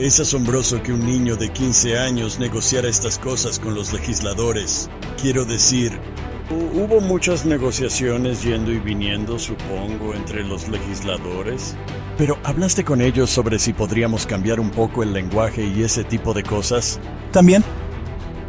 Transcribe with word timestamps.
Es 0.00 0.18
asombroso 0.18 0.82
que 0.82 0.94
un 0.94 1.04
niño 1.04 1.36
de 1.36 1.50
15 1.50 1.98
años 1.98 2.38
negociara 2.38 2.88
estas 2.88 3.18
cosas 3.18 3.58
con 3.58 3.74
los 3.74 3.92
legisladores. 3.92 4.88
Quiero 5.20 5.44
decir, 5.44 5.92
hubo 6.50 7.02
muchas 7.02 7.44
negociaciones 7.44 8.42
yendo 8.42 8.72
y 8.72 8.78
viniendo, 8.78 9.38
supongo, 9.38 10.14
entre 10.14 10.42
los 10.42 10.68
legisladores. 10.68 11.76
Pero 12.16 12.38
¿hablaste 12.44 12.82
con 12.82 13.02
ellos 13.02 13.28
sobre 13.28 13.58
si 13.58 13.74
podríamos 13.74 14.24
cambiar 14.24 14.58
un 14.58 14.70
poco 14.70 15.02
el 15.02 15.12
lenguaje 15.12 15.66
y 15.66 15.82
ese 15.82 16.02
tipo 16.02 16.32
de 16.32 16.44
cosas? 16.44 16.98
También. 17.30 17.62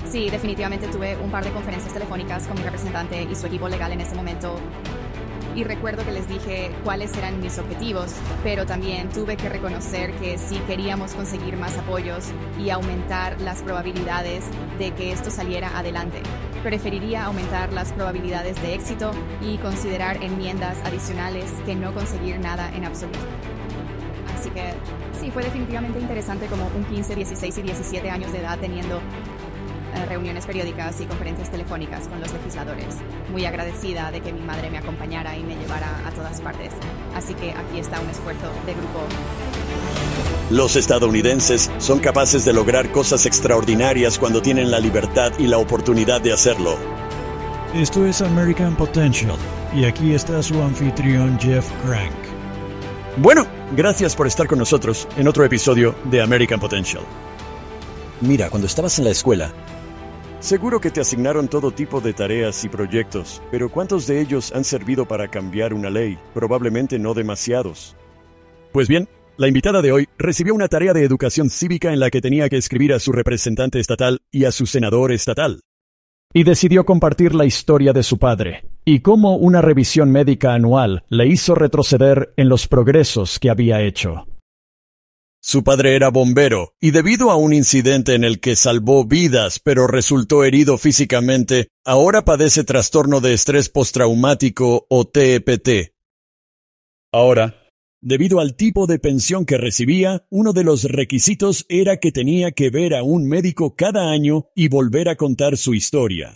Sí, 0.09 0.29
definitivamente 0.29 0.88
tuve 0.88 1.18
un 1.18 1.31
par 1.31 1.43
de 1.43 1.52
conferencias 1.52 1.93
telefónicas 1.93 2.47
con 2.47 2.55
mi 2.55 2.63
representante 2.63 3.23
y 3.29 3.36
su 3.36 3.47
equipo 3.47 3.68
legal 3.68 3.91
en 3.91 3.99
ese 3.99 4.15
momento 4.15 4.55
y 5.55 5.63
recuerdo 5.63 6.05
que 6.05 6.11
les 6.11 6.27
dije 6.27 6.71
cuáles 6.83 7.15
eran 7.18 7.39
mis 7.39 7.57
objetivos, 7.59 8.13
pero 8.43 8.65
también 8.65 9.09
tuve 9.09 9.38
que 9.38 9.50
reconocer 9.50 10.13
que 10.13 10.38
si 10.38 10.55
queríamos 10.59 11.13
conseguir 11.13 11.57
más 11.57 11.77
apoyos 11.77 12.29
y 12.59 12.69
aumentar 12.69 13.39
las 13.42 13.61
probabilidades 13.61 14.45
de 14.79 14.92
que 14.92 15.11
esto 15.11 15.29
saliera 15.29 15.78
adelante, 15.78 16.21
preferiría 16.64 17.25
aumentar 17.25 17.73
las 17.73 17.92
probabilidades 17.93 18.61
de 18.61 18.75
éxito 18.75 19.11
y 19.42 19.57
considerar 19.57 20.23
enmiendas 20.23 20.78
adicionales 20.86 21.51
que 21.65 21.75
no 21.75 21.93
conseguir 21.93 22.39
nada 22.39 22.70
en 22.75 22.86
absoluto. 22.86 23.20
Así 24.37 24.50
que 24.50 24.73
sí, 25.20 25.31
fue 25.31 25.43
definitivamente 25.43 26.00
interesante 26.00 26.47
como 26.47 26.65
un 26.75 26.83
15, 26.86 27.15
16 27.15 27.57
y 27.57 27.61
17 27.61 28.09
años 28.09 28.31
de 28.31 28.39
edad 28.39 28.57
teniendo 28.59 29.00
reuniones 30.05 30.46
periódicas 30.46 31.00
y 31.01 31.05
conferencias 31.05 31.50
telefónicas 31.50 32.08
con 32.08 32.19
los 32.19 32.31
legisladores. 32.33 32.95
Muy 33.31 33.45
agradecida 33.45 34.11
de 34.11 34.22
que 34.22 34.33
mi 34.33 34.42
madre 34.42 34.69
me 34.69 34.78
acompañara 34.78 35.38
y 35.38 35.44
me 35.44 35.55
llevara 35.55 36.08
a 36.08 36.11
todas 36.11 36.42
partes. 36.42 36.73
Así 37.16 37.33
que 37.33 37.52
aquí 37.52 37.80
está 37.80 38.00
un 38.00 38.09
esfuerzo 38.09 38.47
de 38.66 38.73
grupo. 38.73 39.00
Los 40.50 40.75
estadounidenses 40.75 41.72
son 41.78 42.00
capaces 42.00 42.44
de 42.44 42.53
lograr 42.53 42.92
cosas 42.92 43.25
extraordinarias 43.25 44.20
cuando 44.20 44.42
tienen 44.42 44.70
la 44.70 44.80
libertad 44.80 45.31
y 45.39 45.48
la 45.48 45.58
oportunidad 45.58 46.20
de 46.20 46.33
hacerlo. 46.33 46.78
Esto 47.73 48.06
es 48.06 48.22
American 48.22 48.76
Potential 48.76 49.38
y 49.73 49.86
aquí 49.86 50.14
está 50.14 50.44
su 50.44 50.61
anfitrión 50.61 51.39
Jeff 51.39 51.66
Crank. 51.86 52.11
Bueno, 53.17 53.48
gracias 53.76 54.16
por 54.16 54.28
estar 54.28 54.48
con 54.48 54.59
nosotros 54.59 55.08
en 55.16 55.28
otro 55.28 55.45
episodio 55.45 55.95
de 56.06 56.22
American 56.22 56.59
Potential. 56.59 57.04
Mira, 58.20 58.50
cuando 58.50 58.67
estabas 58.67 59.00
en 59.00 59.06
la 59.06 59.11
escuela, 59.11 59.54
Seguro 60.42 60.81
que 60.81 60.89
te 60.89 61.02
asignaron 61.02 61.47
todo 61.47 61.70
tipo 61.70 62.02
de 62.02 62.14
tareas 62.14 62.66
y 62.66 62.70
proyectos, 62.70 63.44
pero 63.52 63.70
¿cuántos 63.70 64.08
de 64.08 64.20
ellos 64.20 64.52
han 64.56 64.64
servido 64.64 65.08
para 65.08 65.28
cambiar 65.28 65.72
una 65.72 65.92
ley? 65.92 66.17
Probablemente 66.33 66.98
no 66.98 67.14
demasiados. 67.14 67.95
Pues 68.72 68.88
bien, 68.88 69.08
la 69.38 69.48
invitada 69.48 69.83
de 69.83 69.92
hoy 69.92 70.09
recibió 70.17 70.56
una 70.56 70.67
tarea 70.67 70.94
de 70.94 71.03
educación 71.03 71.52
cívica 71.52 71.94
en 71.94 72.00
la 72.00 72.09
que 72.09 72.22
tenía 72.22 72.50
que 72.50 72.58
escribir 72.58 72.92
a 72.92 73.00
su 73.00 73.11
representante 73.11 73.80
estatal 73.80 74.22
y 74.31 74.45
a 74.45 74.52
su 74.52 74.66
senador 74.66 75.11
estatal. 75.11 75.61
Y 76.33 76.44
decidió 76.44 76.86
compartir 76.86 77.36
la 77.36 77.45
historia 77.45 77.94
de 77.94 78.02
su 78.02 78.17
padre, 78.17 78.66
y 78.83 79.02
cómo 79.02 79.36
una 79.36 79.61
revisión 79.61 80.11
médica 80.11 80.55
anual 80.55 81.03
le 81.09 81.28
hizo 81.28 81.53
retroceder 81.53 82.33
en 82.36 82.50
los 82.50 82.67
progresos 82.67 83.38
que 83.38 83.52
había 83.52 83.81
hecho. 83.81 84.26
Su 85.44 85.64
padre 85.64 85.95
era 85.95 86.09
bombero, 86.09 86.75
y 86.80 86.92
debido 86.92 87.31
a 87.31 87.36
un 87.36 87.52
incidente 87.52 88.14
en 88.14 88.23
el 88.23 88.39
que 88.39 88.56
salvó 88.56 89.06
vidas 89.06 89.59
pero 89.59 89.88
resultó 89.88 90.44
herido 90.44 90.78
físicamente, 90.78 91.70
ahora 91.83 92.23
padece 92.23 92.64
trastorno 92.64 93.22
de 93.22 93.33
estrés 93.33 93.67
postraumático 93.67 94.86
o 94.88 95.08
TEPT. 95.08 95.95
Ahora, 97.11 97.67
debido 98.02 98.39
al 98.39 98.56
tipo 98.56 98.86
de 98.86 99.00
pensión 99.00 99.45
que 99.45 99.58
recibía, 99.58 100.28
uno 100.30 100.53
de 100.53 100.64
los 100.64 100.83
requisitos 100.83 101.66
era 101.70 101.98
que 101.98 102.11
tenía 102.11 102.52
que 102.52 102.70
ver 102.70 102.94
a 102.94 103.02
un 103.02 103.28
médico 103.28 103.76
cada 103.76 104.11
año 104.11 104.45
y 104.55 104.67
volver 104.67 105.09
a 105.09 105.16
contar 105.16 105.58
su 105.58 105.73
historia. 105.73 106.36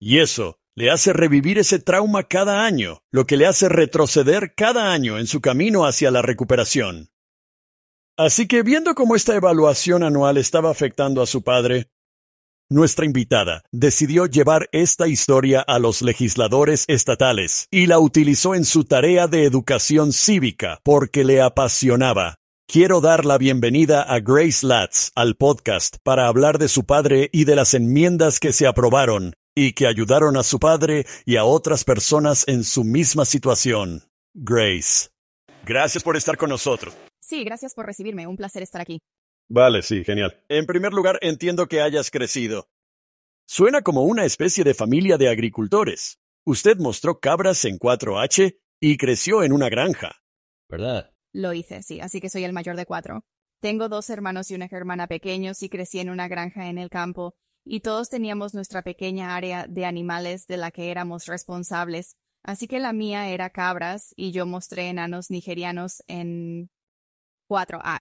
Y 0.00 0.18
eso 0.18 0.58
le 0.74 0.90
hace 0.90 1.12
revivir 1.12 1.58
ese 1.58 1.78
trauma 1.78 2.24
cada 2.24 2.64
año, 2.64 3.02
lo 3.10 3.26
que 3.26 3.36
le 3.36 3.46
hace 3.46 3.68
retroceder 3.68 4.54
cada 4.56 4.92
año 4.92 5.18
en 5.18 5.26
su 5.26 5.42
camino 5.42 5.84
hacia 5.84 6.10
la 6.10 6.22
recuperación. 6.22 7.10
Así 8.16 8.46
que 8.46 8.62
viendo 8.62 8.94
cómo 8.94 9.16
esta 9.16 9.34
evaluación 9.34 10.04
anual 10.04 10.36
estaba 10.36 10.70
afectando 10.70 11.20
a 11.20 11.26
su 11.26 11.42
padre, 11.42 11.88
nuestra 12.70 13.06
invitada 13.06 13.64
decidió 13.72 14.26
llevar 14.26 14.68
esta 14.70 15.08
historia 15.08 15.60
a 15.60 15.80
los 15.80 16.00
legisladores 16.00 16.84
estatales 16.86 17.66
y 17.72 17.86
la 17.86 17.98
utilizó 17.98 18.54
en 18.54 18.64
su 18.64 18.84
tarea 18.84 19.26
de 19.26 19.44
educación 19.44 20.12
cívica 20.12 20.78
porque 20.84 21.24
le 21.24 21.42
apasionaba. 21.42 22.36
Quiero 22.68 23.00
dar 23.00 23.24
la 23.24 23.36
bienvenida 23.36 24.02
a 24.02 24.20
Grace 24.20 24.64
Latz 24.64 25.10
al 25.16 25.34
podcast 25.34 25.96
para 26.04 26.28
hablar 26.28 26.58
de 26.58 26.68
su 26.68 26.84
padre 26.84 27.30
y 27.32 27.44
de 27.44 27.56
las 27.56 27.74
enmiendas 27.74 28.38
que 28.38 28.52
se 28.52 28.68
aprobaron 28.68 29.34
y 29.56 29.72
que 29.72 29.88
ayudaron 29.88 30.36
a 30.36 30.44
su 30.44 30.60
padre 30.60 31.04
y 31.26 31.34
a 31.34 31.44
otras 31.44 31.82
personas 31.82 32.44
en 32.46 32.62
su 32.62 32.84
misma 32.84 33.24
situación. 33.24 34.04
Grace. 34.34 35.08
Gracias 35.66 36.04
por 36.04 36.16
estar 36.16 36.36
con 36.36 36.50
nosotros. 36.50 36.94
Sí, 37.34 37.42
gracias 37.42 37.74
por 37.74 37.84
recibirme. 37.84 38.28
Un 38.28 38.36
placer 38.36 38.62
estar 38.62 38.80
aquí. 38.80 39.00
Vale, 39.48 39.82
sí, 39.82 40.04
genial. 40.04 40.40
En 40.48 40.66
primer 40.66 40.92
lugar, 40.92 41.18
entiendo 41.20 41.66
que 41.66 41.80
hayas 41.80 42.12
crecido. 42.12 42.68
Suena 43.44 43.82
como 43.82 44.04
una 44.04 44.24
especie 44.24 44.62
de 44.62 44.72
familia 44.72 45.18
de 45.18 45.28
agricultores. 45.28 46.20
Usted 46.46 46.76
mostró 46.78 47.18
cabras 47.18 47.64
en 47.64 47.80
4H 47.80 48.56
y 48.80 48.96
creció 48.98 49.42
en 49.42 49.52
una 49.52 49.68
granja. 49.68 50.22
¿Verdad? 50.68 51.12
Lo 51.32 51.52
hice, 51.52 51.82
sí, 51.82 52.00
así 52.00 52.20
que 52.20 52.30
soy 52.30 52.44
el 52.44 52.52
mayor 52.52 52.76
de 52.76 52.86
cuatro. 52.86 53.24
Tengo 53.60 53.88
dos 53.88 54.10
hermanos 54.10 54.52
y 54.52 54.54
una 54.54 54.68
hermana 54.70 55.08
pequeños 55.08 55.60
y 55.64 55.68
crecí 55.68 55.98
en 55.98 56.10
una 56.10 56.28
granja 56.28 56.68
en 56.68 56.78
el 56.78 56.88
campo, 56.88 57.34
y 57.64 57.80
todos 57.80 58.10
teníamos 58.10 58.54
nuestra 58.54 58.82
pequeña 58.82 59.34
área 59.34 59.66
de 59.66 59.86
animales 59.86 60.46
de 60.46 60.56
la 60.56 60.70
que 60.70 60.92
éramos 60.92 61.26
responsables. 61.26 62.14
Así 62.44 62.68
que 62.68 62.78
la 62.78 62.92
mía 62.92 63.28
era 63.28 63.50
cabras 63.50 64.14
y 64.16 64.30
yo 64.30 64.46
mostré 64.46 64.88
enanos 64.88 65.30
nigerianos 65.30 66.04
en 66.06 66.70
4A. 67.48 67.98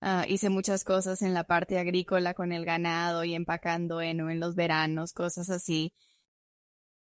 Ah, 0.00 0.26
hice 0.28 0.50
muchas 0.50 0.84
cosas 0.84 1.22
en 1.22 1.32
la 1.32 1.44
parte 1.44 1.78
agrícola 1.78 2.34
con 2.34 2.52
el 2.52 2.64
ganado 2.64 3.24
y 3.24 3.34
empacando 3.34 4.00
heno 4.00 4.30
en 4.30 4.40
los 4.40 4.54
veranos, 4.54 5.12
cosas 5.12 5.48
así. 5.50 5.92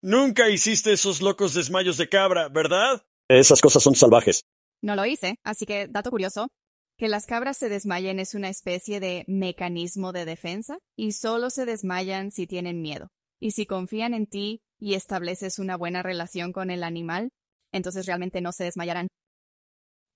Nunca 0.03 0.49
hiciste 0.49 0.93
esos 0.93 1.21
locos 1.21 1.55
desmayos 1.55 1.97
de 1.97 2.09
cabra, 2.09 2.49
¿verdad? 2.49 3.03
Esas 3.29 3.61
cosas 3.61 3.83
son 3.83 3.95
salvajes. 3.95 4.45
No 4.83 4.97
lo 4.97 5.05
hice, 5.05 5.37
así 5.45 5.67
que, 5.67 5.89
dato 5.89 6.11
curioso, 6.11 6.49
que 6.97 7.09
las 7.09 7.27
cabras 7.27 7.57
se 7.57 7.69
desmayen 7.69 8.19
es 8.19 8.35
una 8.35 8.51
especie 8.51 9.01
de 9.01 9.25
mecanismo 9.27 10.13
de 10.13 10.27
defensa 10.27 10.79
y 10.97 11.13
solo 11.13 11.49
se 11.49 11.65
desmayan 11.65 12.31
si 12.31 12.47
tienen 12.47 12.83
miedo. 12.83 13.09
Y 13.39 13.53
si 13.53 13.65
confían 13.65 14.13
en 14.13 14.27
ti 14.27 14.61
y 14.79 14.95
estableces 14.95 15.59
una 15.59 15.77
buena 15.77 16.03
relación 16.03 16.53
con 16.53 16.71
el 16.71 16.83
animal, 16.83 17.31
entonces 17.73 18.05
realmente 18.05 18.43
no 18.43 18.53
se 18.53 18.65
desmayarán. 18.65 19.09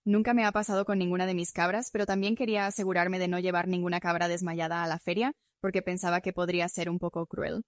Nunca 0.07 0.35
me 0.35 0.45
ha 0.45 0.53
pasado 0.53 0.85
con 0.85 0.99
ninguna 0.99 1.25
de 1.25 1.33
mis 1.33 1.53
cabras, 1.53 1.89
pero 1.91 2.05
también 2.05 2.37
quería 2.37 2.67
asegurarme 2.67 3.19
de 3.19 3.27
no 3.27 3.39
llevar 3.39 3.69
ninguna 3.69 4.01
cabra 4.01 4.29
desmayada 4.29 4.85
a 4.85 4.87
la 4.87 4.99
feria, 4.99 5.33
porque 5.63 5.81
pensaba 5.81 6.21
que 6.21 6.35
podría 6.35 6.69
ser 6.69 6.91
un 6.91 6.99
poco 6.99 7.27
cruel. 7.27 7.63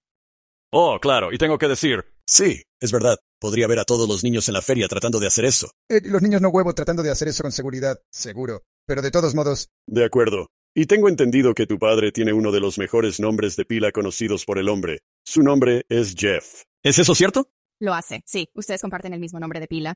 Oh, 0.71 0.99
claro, 1.01 1.33
y 1.33 1.39
tengo 1.39 1.57
que 1.57 1.69
decir. 1.69 2.05
Sí, 2.27 2.63
es 2.79 2.93
verdad. 2.93 3.19
Podría 3.41 3.67
ver 3.67 3.79
a 3.79 3.85
todos 3.85 4.07
los 4.07 4.23
niños 4.23 4.49
en 4.49 4.55
la 4.55 4.61
feria 4.61 4.87
tratando 4.87 5.19
de 5.19 5.29
hacer 5.29 5.47
eso. 5.47 5.71
Eh, 5.89 6.03
los 6.05 6.21
niños 6.21 6.43
no 6.43 6.51
huevo 6.51 6.75
tratando 6.75 7.03
de 7.03 7.11
hacer 7.11 7.29
eso 7.29 7.43
con 7.43 7.53
seguridad, 7.53 8.03
seguro. 8.11 8.65
Pero 8.87 9.01
de 9.01 9.11
todos 9.11 9.35
modos. 9.35 9.71
De 9.87 10.05
acuerdo. 10.05 10.49
Y 10.75 10.85
tengo 10.85 11.09
entendido 11.09 11.55
que 11.55 11.67
tu 11.67 11.79
padre 11.79 12.13
tiene 12.13 12.35
uno 12.35 12.53
de 12.53 12.61
los 12.61 12.77
mejores 12.77 13.19
nombres 13.19 13.57
de 13.57 13.65
pila 13.65 13.93
conocidos 13.93 14.45
por 14.45 14.59
el 14.59 14.69
hombre. 14.69 15.01
Su 15.25 15.43
nombre 15.43 15.87
es 15.89 16.15
Jeff. 16.15 16.65
¿Es 16.83 16.99
eso 16.99 17.15
cierto? 17.15 17.49
Lo 17.81 17.95
hace, 17.95 18.23
sí. 18.27 18.51
Ustedes 18.55 18.83
comparten 18.83 19.15
el 19.15 19.21
mismo 19.21 19.41
nombre 19.41 19.61
de 19.61 19.69
pila. 19.69 19.95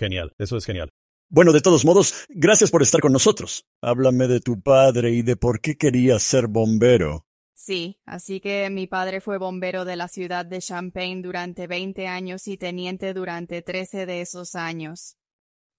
Genial, 0.00 0.32
eso 0.38 0.56
es 0.56 0.64
genial. 0.64 0.88
Bueno, 1.28 1.52
de 1.52 1.60
todos 1.60 1.84
modos, 1.84 2.24
gracias 2.30 2.70
por 2.70 2.82
estar 2.82 3.02
con 3.02 3.12
nosotros. 3.12 3.66
Háblame 3.82 4.28
de 4.28 4.40
tu 4.40 4.62
padre 4.62 5.10
y 5.10 5.20
de 5.20 5.36
por 5.36 5.60
qué 5.60 5.76
querías 5.76 6.22
ser 6.22 6.46
bombero. 6.46 7.26
Sí, 7.54 8.00
así 8.06 8.40
que 8.40 8.70
mi 8.70 8.86
padre 8.86 9.20
fue 9.20 9.36
bombero 9.36 9.84
de 9.84 9.96
la 9.96 10.08
ciudad 10.08 10.46
de 10.46 10.60
Champaign 10.60 11.20
durante 11.20 11.66
20 11.66 12.06
años 12.06 12.48
y 12.48 12.56
teniente 12.56 13.12
durante 13.12 13.60
13 13.60 14.06
de 14.06 14.22
esos 14.22 14.54
años. 14.54 15.18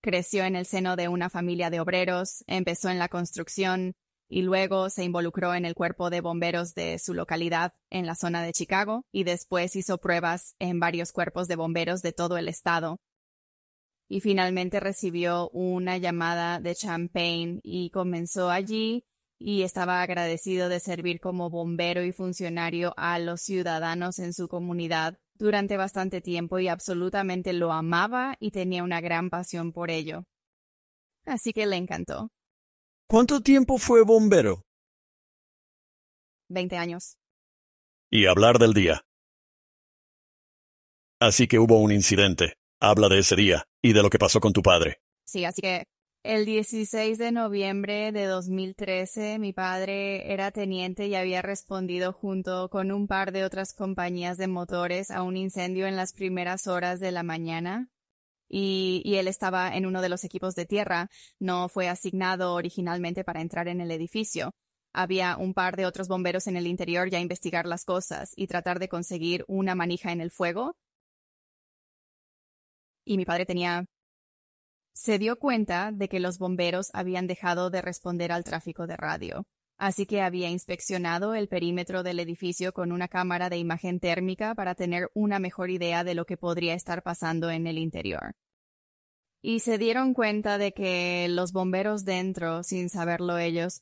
Creció 0.01 0.44
en 0.44 0.56
el 0.56 0.68
seno 0.68 0.95
de 0.95 1.07
una 1.07 1.31
familia 1.31 1.72
de 1.72 1.80
obreros, 1.80 2.44
empezó 2.45 2.90
en 2.90 3.00
la 3.00 3.10
construcción 3.10 3.95
y 4.30 4.44
luego 4.44 4.92
se 4.92 5.04
involucró 5.04 5.56
en 5.56 5.66
el 5.66 5.74
cuerpo 5.74 6.12
de 6.12 6.22
bomberos 6.22 6.75
de 6.75 7.00
su 7.00 7.16
localidad 7.16 7.74
en 7.90 8.06
la 8.06 8.13
zona 8.13 8.44
de 8.44 8.54
Chicago 8.54 9.04
y 9.12 9.24
después 9.24 9.75
hizo 9.75 9.98
pruebas 9.98 10.56
en 10.60 10.80
varios 10.80 11.12
cuerpos 11.12 11.48
de 11.48 11.56
bomberos 11.56 12.04
de 12.04 12.13
todo 12.13 12.38
el 12.38 12.50
estado 12.50 13.00
y 14.12 14.19
finalmente 14.19 14.81
recibió 14.81 15.50
una 15.52 15.98
llamada 15.98 16.60
de 16.60 16.75
Champagne 16.75 17.62
y 17.63 17.92
comenzó 17.92 18.50
allí 18.50 19.06
y 19.40 19.62
estaba 19.62 20.02
agradecido 20.02 20.68
de 20.68 20.81
servir 20.81 21.22
como 21.22 21.50
bombero 21.50 22.04
y 22.04 22.12
funcionario 22.12 22.94
a 22.98 23.19
los 23.19 23.40
ciudadanos 23.40 24.19
en 24.19 24.34
su 24.34 24.50
comunidad 24.50 25.18
durante 25.36 25.78
bastante 25.78 26.19
tiempo 26.19 26.60
y 26.60 26.68
absolutamente 26.68 27.54
lo 27.54 27.72
amaba 27.72 28.36
y 28.42 28.52
tenía 28.52 28.84
una 28.84 29.00
gran 29.00 29.30
pasión 29.30 29.72
por 29.72 29.90
ello. 29.90 30.25
Así 31.25 31.54
que 31.54 31.66
le 31.66 31.78
encantó. 31.78 32.31
¿Cuánto 33.07 33.40
tiempo 33.40 33.78
fue 33.78 34.04
bombero? 34.04 34.66
Veinte 36.50 36.75
años. 36.75 37.16
Y 38.12 38.25
hablar 38.25 38.60
del 38.60 38.74
día. 38.74 39.04
Así 41.22 41.48
que 41.48 41.60
hubo 41.60 41.80
un 41.80 41.94
incidente. 41.94 42.56
Habla 42.83 43.10
de 43.10 43.19
ese 43.19 43.36
día 43.36 43.68
y 43.80 43.94
de 43.94 44.01
lo 44.01 44.10
que 44.10 44.18
pasó 44.18 44.39
con 44.39 44.54
tu 44.54 44.63
padre. 44.63 45.01
Sí, 45.24 45.45
así 45.45 45.62
que 45.62 45.86
el 46.24 46.45
16 46.45 47.19
de 47.19 47.31
noviembre 47.31 48.12
de 48.12 48.25
2013 48.25 49.38
mi 49.38 49.54
padre 49.54 50.33
era 50.33 50.50
teniente 50.50 51.06
y 51.06 51.13
había 51.13 51.44
respondido 51.44 52.12
junto 52.12 52.69
con 52.69 52.92
un 52.92 53.06
par 53.06 53.33
de 53.33 53.44
otras 53.44 53.75
compañías 53.75 54.38
de 54.38 54.48
motores 54.48 55.12
a 55.12 55.22
un 55.22 55.38
incendio 55.38 55.86
en 55.86 55.95
las 55.95 56.13
primeras 56.13 56.66
horas 56.66 57.00
de 57.00 57.12
la 57.12 57.22
mañana. 57.22 57.88
Y, 58.50 59.04
él 59.06 59.28
estaba 59.28 59.75
en 59.75 59.86
uno 59.86 60.01
de 60.01 60.10
los 60.10 60.24
equipos 60.24 60.56
de 60.56 60.66
tierra. 60.66 61.12
No 61.39 61.69
fue 61.69 61.88
asignado 61.88 62.56
originalmente 62.56 63.24
para 63.24 63.42
entrar 63.42 63.68
en 63.68 63.80
el 63.80 63.92
edificio. 63.92 64.56
Había 64.92 65.38
un 65.38 65.54
par 65.54 65.75
de 65.78 65.86
otros 65.86 66.07
bomberos 66.07 66.48
en 66.48 66.57
el 66.57 66.66
interior 66.66 67.12
ya 67.12 67.19
a 67.19 67.22
investigar 67.22 67.68
las 67.68 67.86
cosas 67.86 68.31
y 68.36 68.48
tratar 68.48 68.80
de 68.80 68.89
conseguir 68.89 69.45
una 69.48 69.75
manija 69.75 70.12
en 70.12 70.19
el 70.19 70.31
fuego 70.31 70.75
y 73.06 73.18
mi 73.18 73.25
padre 73.25 73.45
tenía... 73.45 73.86
Se 74.94 75.18
dio 75.18 75.39
cuenta 75.39 75.92
de 75.92 76.09
que 76.09 76.19
los 76.19 76.38
bomberos 76.38 76.89
habían 76.94 77.25
dejado 77.25 77.69
de 77.69 77.81
responder 77.81 78.31
al 78.31 78.44
tráfico 78.44 78.88
de 78.88 78.98
radio, 78.98 79.45
así 79.77 80.06
que 80.06 80.21
había 80.21 80.50
inspeccionado 80.50 81.33
el 81.33 81.48
perímetro 81.48 82.03
del 82.03 82.19
edificio 82.19 82.74
con 82.74 82.92
una 82.92 83.07
cámara 83.07 83.50
de 83.50 83.57
imagen 83.57 84.00
térmica 84.00 84.53
para 84.53 84.75
tener 84.75 85.09
una 85.13 85.39
mejor 85.39 85.69
idea 85.69 86.03
de 86.03 86.13
lo 86.13 86.25
que 86.25 86.38
podría 86.38 86.74
estar 86.74 87.03
pasando 87.03 87.50
en 87.50 87.68
el 87.68 87.77
interior. 87.77 88.33
Y 89.42 89.62
se 89.62 89.77
dieron 89.77 90.13
cuenta 90.13 90.57
de 90.57 90.74
que 90.74 91.27
los 91.30 91.51
bomberos 91.51 92.04
dentro, 92.04 92.62
sin 92.63 92.89
saberlo 92.89 93.38
ellos, 93.38 93.81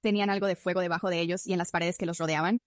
tenían 0.00 0.30
algo 0.30 0.46
de 0.46 0.56
fuego 0.56 0.80
debajo 0.80 1.10
de 1.10 1.20
ellos 1.20 1.46
y 1.46 1.52
en 1.52 1.58
las 1.58 1.70
paredes 1.70 1.98
que 1.98 2.06
los 2.06 2.18
rodeaban, 2.18 2.60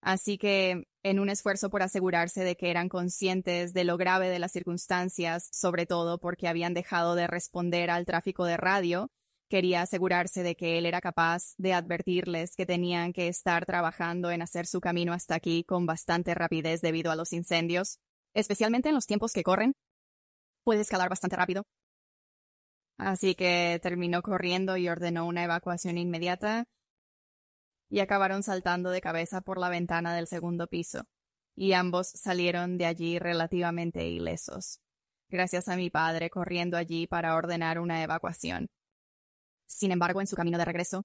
Así 0.00 0.38
que, 0.38 0.84
en 1.02 1.18
un 1.18 1.30
esfuerzo 1.30 1.70
por 1.70 1.82
asegurarse 1.82 2.44
de 2.44 2.56
que 2.56 2.70
eran 2.70 2.88
conscientes 2.88 3.72
de 3.72 3.84
lo 3.84 3.96
grave 3.96 4.28
de 4.28 4.38
las 4.38 4.52
circunstancias, 4.52 5.48
sobre 5.52 5.86
todo 5.86 6.18
porque 6.18 6.48
habían 6.48 6.74
dejado 6.74 7.14
de 7.14 7.26
responder 7.26 7.90
al 7.90 8.04
tráfico 8.04 8.44
de 8.44 8.56
radio, 8.56 9.10
quería 9.48 9.82
asegurarse 9.82 10.42
de 10.42 10.54
que 10.54 10.78
él 10.78 10.86
era 10.86 11.00
capaz 11.00 11.54
de 11.58 11.72
advertirles 11.72 12.54
que 12.54 12.66
tenían 12.66 13.12
que 13.12 13.28
estar 13.28 13.66
trabajando 13.66 14.30
en 14.30 14.42
hacer 14.42 14.66
su 14.66 14.80
camino 14.80 15.12
hasta 15.12 15.34
aquí 15.34 15.64
con 15.64 15.86
bastante 15.86 16.34
rapidez 16.34 16.80
debido 16.80 17.10
a 17.10 17.16
los 17.16 17.32
incendios, 17.32 17.98
especialmente 18.34 18.90
en 18.90 18.94
los 18.94 19.06
tiempos 19.06 19.32
que 19.32 19.42
corren. 19.42 19.74
Puede 20.64 20.82
escalar 20.82 21.08
bastante 21.08 21.36
rápido. 21.36 21.64
Así 22.96 23.34
que 23.34 23.80
terminó 23.82 24.22
corriendo 24.22 24.76
y 24.76 24.88
ordenó 24.88 25.26
una 25.26 25.42
evacuación 25.42 25.96
inmediata, 25.98 26.66
y 27.90 27.98
acabaron 27.98 28.42
saltando 28.42 28.90
de 28.90 29.00
cabeza 29.00 29.40
por 29.42 29.58
la 29.58 29.68
ventana 29.68 30.14
del 30.14 30.26
segundo 30.26 30.68
piso, 30.68 31.04
y 31.56 31.72
ambos 31.72 32.08
salieron 32.08 32.78
de 32.78 32.86
allí 32.86 33.18
relativamente 33.18 34.08
ilesos, 34.08 34.80
gracias 35.28 35.68
a 35.68 35.76
mi 35.76 35.90
padre 35.90 36.30
corriendo 36.30 36.76
allí 36.76 37.06
para 37.06 37.34
ordenar 37.34 37.80
una 37.80 38.02
evacuación. 38.02 38.68
Sin 39.66 39.92
embargo, 39.92 40.20
en 40.20 40.26
su 40.26 40.36
camino 40.36 40.56
de 40.56 40.64
regreso, 40.64 41.04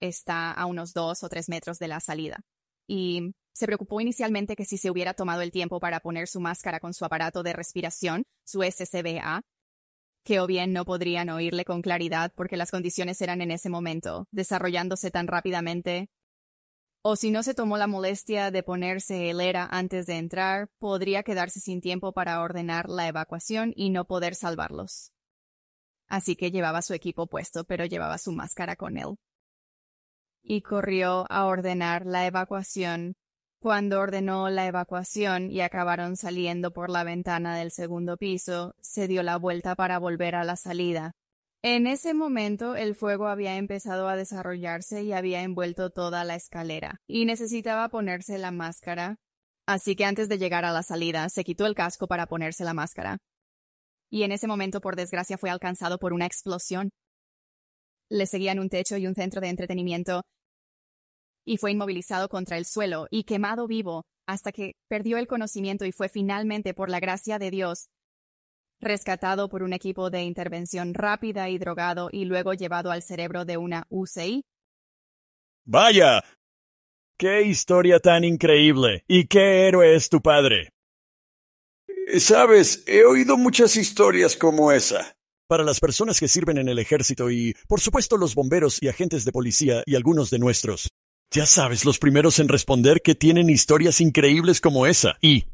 está 0.00 0.52
a 0.52 0.66
unos 0.66 0.92
dos 0.92 1.22
o 1.22 1.28
tres 1.28 1.48
metros 1.48 1.78
de 1.78 1.88
la 1.88 2.00
salida, 2.00 2.40
y 2.86 3.34
se 3.52 3.66
preocupó 3.66 4.00
inicialmente 4.00 4.56
que 4.56 4.64
si 4.64 4.76
se 4.76 4.90
hubiera 4.90 5.14
tomado 5.14 5.42
el 5.42 5.50
tiempo 5.50 5.80
para 5.80 6.00
poner 6.00 6.28
su 6.28 6.40
máscara 6.40 6.80
con 6.80 6.94
su 6.94 7.04
aparato 7.04 7.42
de 7.42 7.52
respiración, 7.52 8.24
su 8.44 8.62
SCBA, 8.62 9.42
que 10.28 10.40
o 10.40 10.46
bien 10.46 10.74
no 10.74 10.84
podrían 10.84 11.30
oírle 11.30 11.64
con 11.64 11.80
claridad 11.80 12.34
porque 12.36 12.58
las 12.58 12.70
condiciones 12.70 13.18
eran 13.22 13.40
en 13.40 13.50
ese 13.50 13.70
momento, 13.70 14.26
desarrollándose 14.30 15.10
tan 15.10 15.26
rápidamente, 15.26 16.10
o 17.00 17.16
si 17.16 17.30
no 17.30 17.42
se 17.42 17.54
tomó 17.54 17.78
la 17.78 17.86
molestia 17.86 18.50
de 18.50 18.62
ponerse 18.62 19.30
el 19.30 19.40
era 19.40 19.64
antes 19.64 20.04
de 20.04 20.18
entrar, 20.18 20.68
podría 20.78 21.22
quedarse 21.22 21.60
sin 21.60 21.80
tiempo 21.80 22.12
para 22.12 22.42
ordenar 22.42 22.90
la 22.90 23.08
evacuación 23.08 23.72
y 23.74 23.88
no 23.88 24.04
poder 24.04 24.34
salvarlos. 24.34 25.12
Así 26.08 26.36
que 26.36 26.50
llevaba 26.50 26.82
su 26.82 26.92
equipo 26.92 27.26
puesto, 27.26 27.64
pero 27.64 27.86
llevaba 27.86 28.18
su 28.18 28.32
máscara 28.32 28.76
con 28.76 28.98
él. 28.98 29.16
Y 30.42 30.60
corrió 30.60 31.24
a 31.30 31.46
ordenar 31.46 32.04
la 32.04 32.26
evacuación 32.26 33.16
cuando 33.60 33.98
ordenó 34.00 34.48
la 34.50 34.66
evacuación 34.66 35.50
y 35.50 35.60
acabaron 35.60 36.16
saliendo 36.16 36.72
por 36.72 36.90
la 36.90 37.02
ventana 37.02 37.56
del 37.56 37.72
segundo 37.72 38.16
piso, 38.16 38.74
se 38.80 39.08
dio 39.08 39.22
la 39.22 39.36
vuelta 39.36 39.74
para 39.74 39.98
volver 39.98 40.36
a 40.36 40.44
la 40.44 40.56
salida. 40.56 41.12
En 41.62 41.88
ese 41.88 42.14
momento 42.14 42.76
el 42.76 42.94
fuego 42.94 43.26
había 43.26 43.56
empezado 43.56 44.08
a 44.08 44.14
desarrollarse 44.14 45.02
y 45.02 45.12
había 45.12 45.42
envuelto 45.42 45.90
toda 45.90 46.22
la 46.22 46.36
escalera, 46.36 47.00
y 47.08 47.24
necesitaba 47.24 47.88
ponerse 47.88 48.38
la 48.38 48.52
máscara. 48.52 49.16
Así 49.66 49.96
que 49.96 50.04
antes 50.04 50.28
de 50.28 50.38
llegar 50.38 50.64
a 50.64 50.72
la 50.72 50.84
salida, 50.84 51.28
se 51.28 51.42
quitó 51.42 51.66
el 51.66 51.74
casco 51.74 52.06
para 52.06 52.26
ponerse 52.26 52.64
la 52.64 52.74
máscara. 52.74 53.18
Y 54.08 54.22
en 54.22 54.32
ese 54.32 54.46
momento, 54.46 54.80
por 54.80 54.94
desgracia, 54.94 55.36
fue 55.36 55.50
alcanzado 55.50 55.98
por 55.98 56.12
una 56.12 56.26
explosión. 56.26 56.90
Le 58.08 58.26
seguían 58.26 58.60
un 58.60 58.70
techo 58.70 58.96
y 58.96 59.06
un 59.06 59.14
centro 59.14 59.40
de 59.40 59.48
entretenimiento, 59.48 60.22
y 61.48 61.56
fue 61.56 61.72
inmovilizado 61.72 62.28
contra 62.28 62.58
el 62.58 62.66
suelo 62.66 63.06
y 63.10 63.24
quemado 63.24 63.66
vivo 63.66 64.04
hasta 64.26 64.52
que 64.52 64.76
perdió 64.86 65.16
el 65.16 65.26
conocimiento 65.26 65.86
y 65.86 65.92
fue 65.92 66.10
finalmente, 66.10 66.74
por 66.74 66.90
la 66.90 67.00
gracia 67.00 67.38
de 67.38 67.50
Dios, 67.50 67.88
rescatado 68.80 69.48
por 69.48 69.62
un 69.62 69.72
equipo 69.72 70.10
de 70.10 70.24
intervención 70.24 70.92
rápida 70.92 71.48
y 71.48 71.56
drogado 71.56 72.10
y 72.12 72.26
luego 72.26 72.52
llevado 72.52 72.90
al 72.90 73.02
cerebro 73.02 73.46
de 73.46 73.56
una 73.56 73.86
UCI. 73.88 74.44
Vaya. 75.64 76.22
¡Qué 77.16 77.42
historia 77.42 77.98
tan 77.98 78.24
increíble! 78.24 79.04
¿Y 79.08 79.26
qué 79.26 79.66
héroe 79.66 79.96
es 79.96 80.10
tu 80.10 80.20
padre? 80.20 80.68
Sabes, 82.18 82.84
he 82.86 83.04
oído 83.04 83.38
muchas 83.38 83.74
historias 83.76 84.36
como 84.36 84.70
esa. 84.70 85.16
Para 85.48 85.64
las 85.64 85.80
personas 85.80 86.20
que 86.20 86.28
sirven 86.28 86.58
en 86.58 86.68
el 86.68 86.78
ejército 86.78 87.30
y, 87.30 87.56
por 87.66 87.80
supuesto, 87.80 88.18
los 88.18 88.34
bomberos 88.34 88.82
y 88.82 88.88
agentes 88.88 89.24
de 89.24 89.32
policía 89.32 89.82
y 89.86 89.96
algunos 89.96 90.28
de 90.28 90.38
nuestros. 90.38 90.90
Ya 91.30 91.44
sabes, 91.44 91.84
los 91.84 91.98
primeros 91.98 92.38
en 92.38 92.48
responder 92.48 93.02
que 93.02 93.14
tienen 93.14 93.50
historias 93.50 94.00
increíbles 94.00 94.62
como 94.62 94.86
esa. 94.86 95.18
Y... 95.20 95.44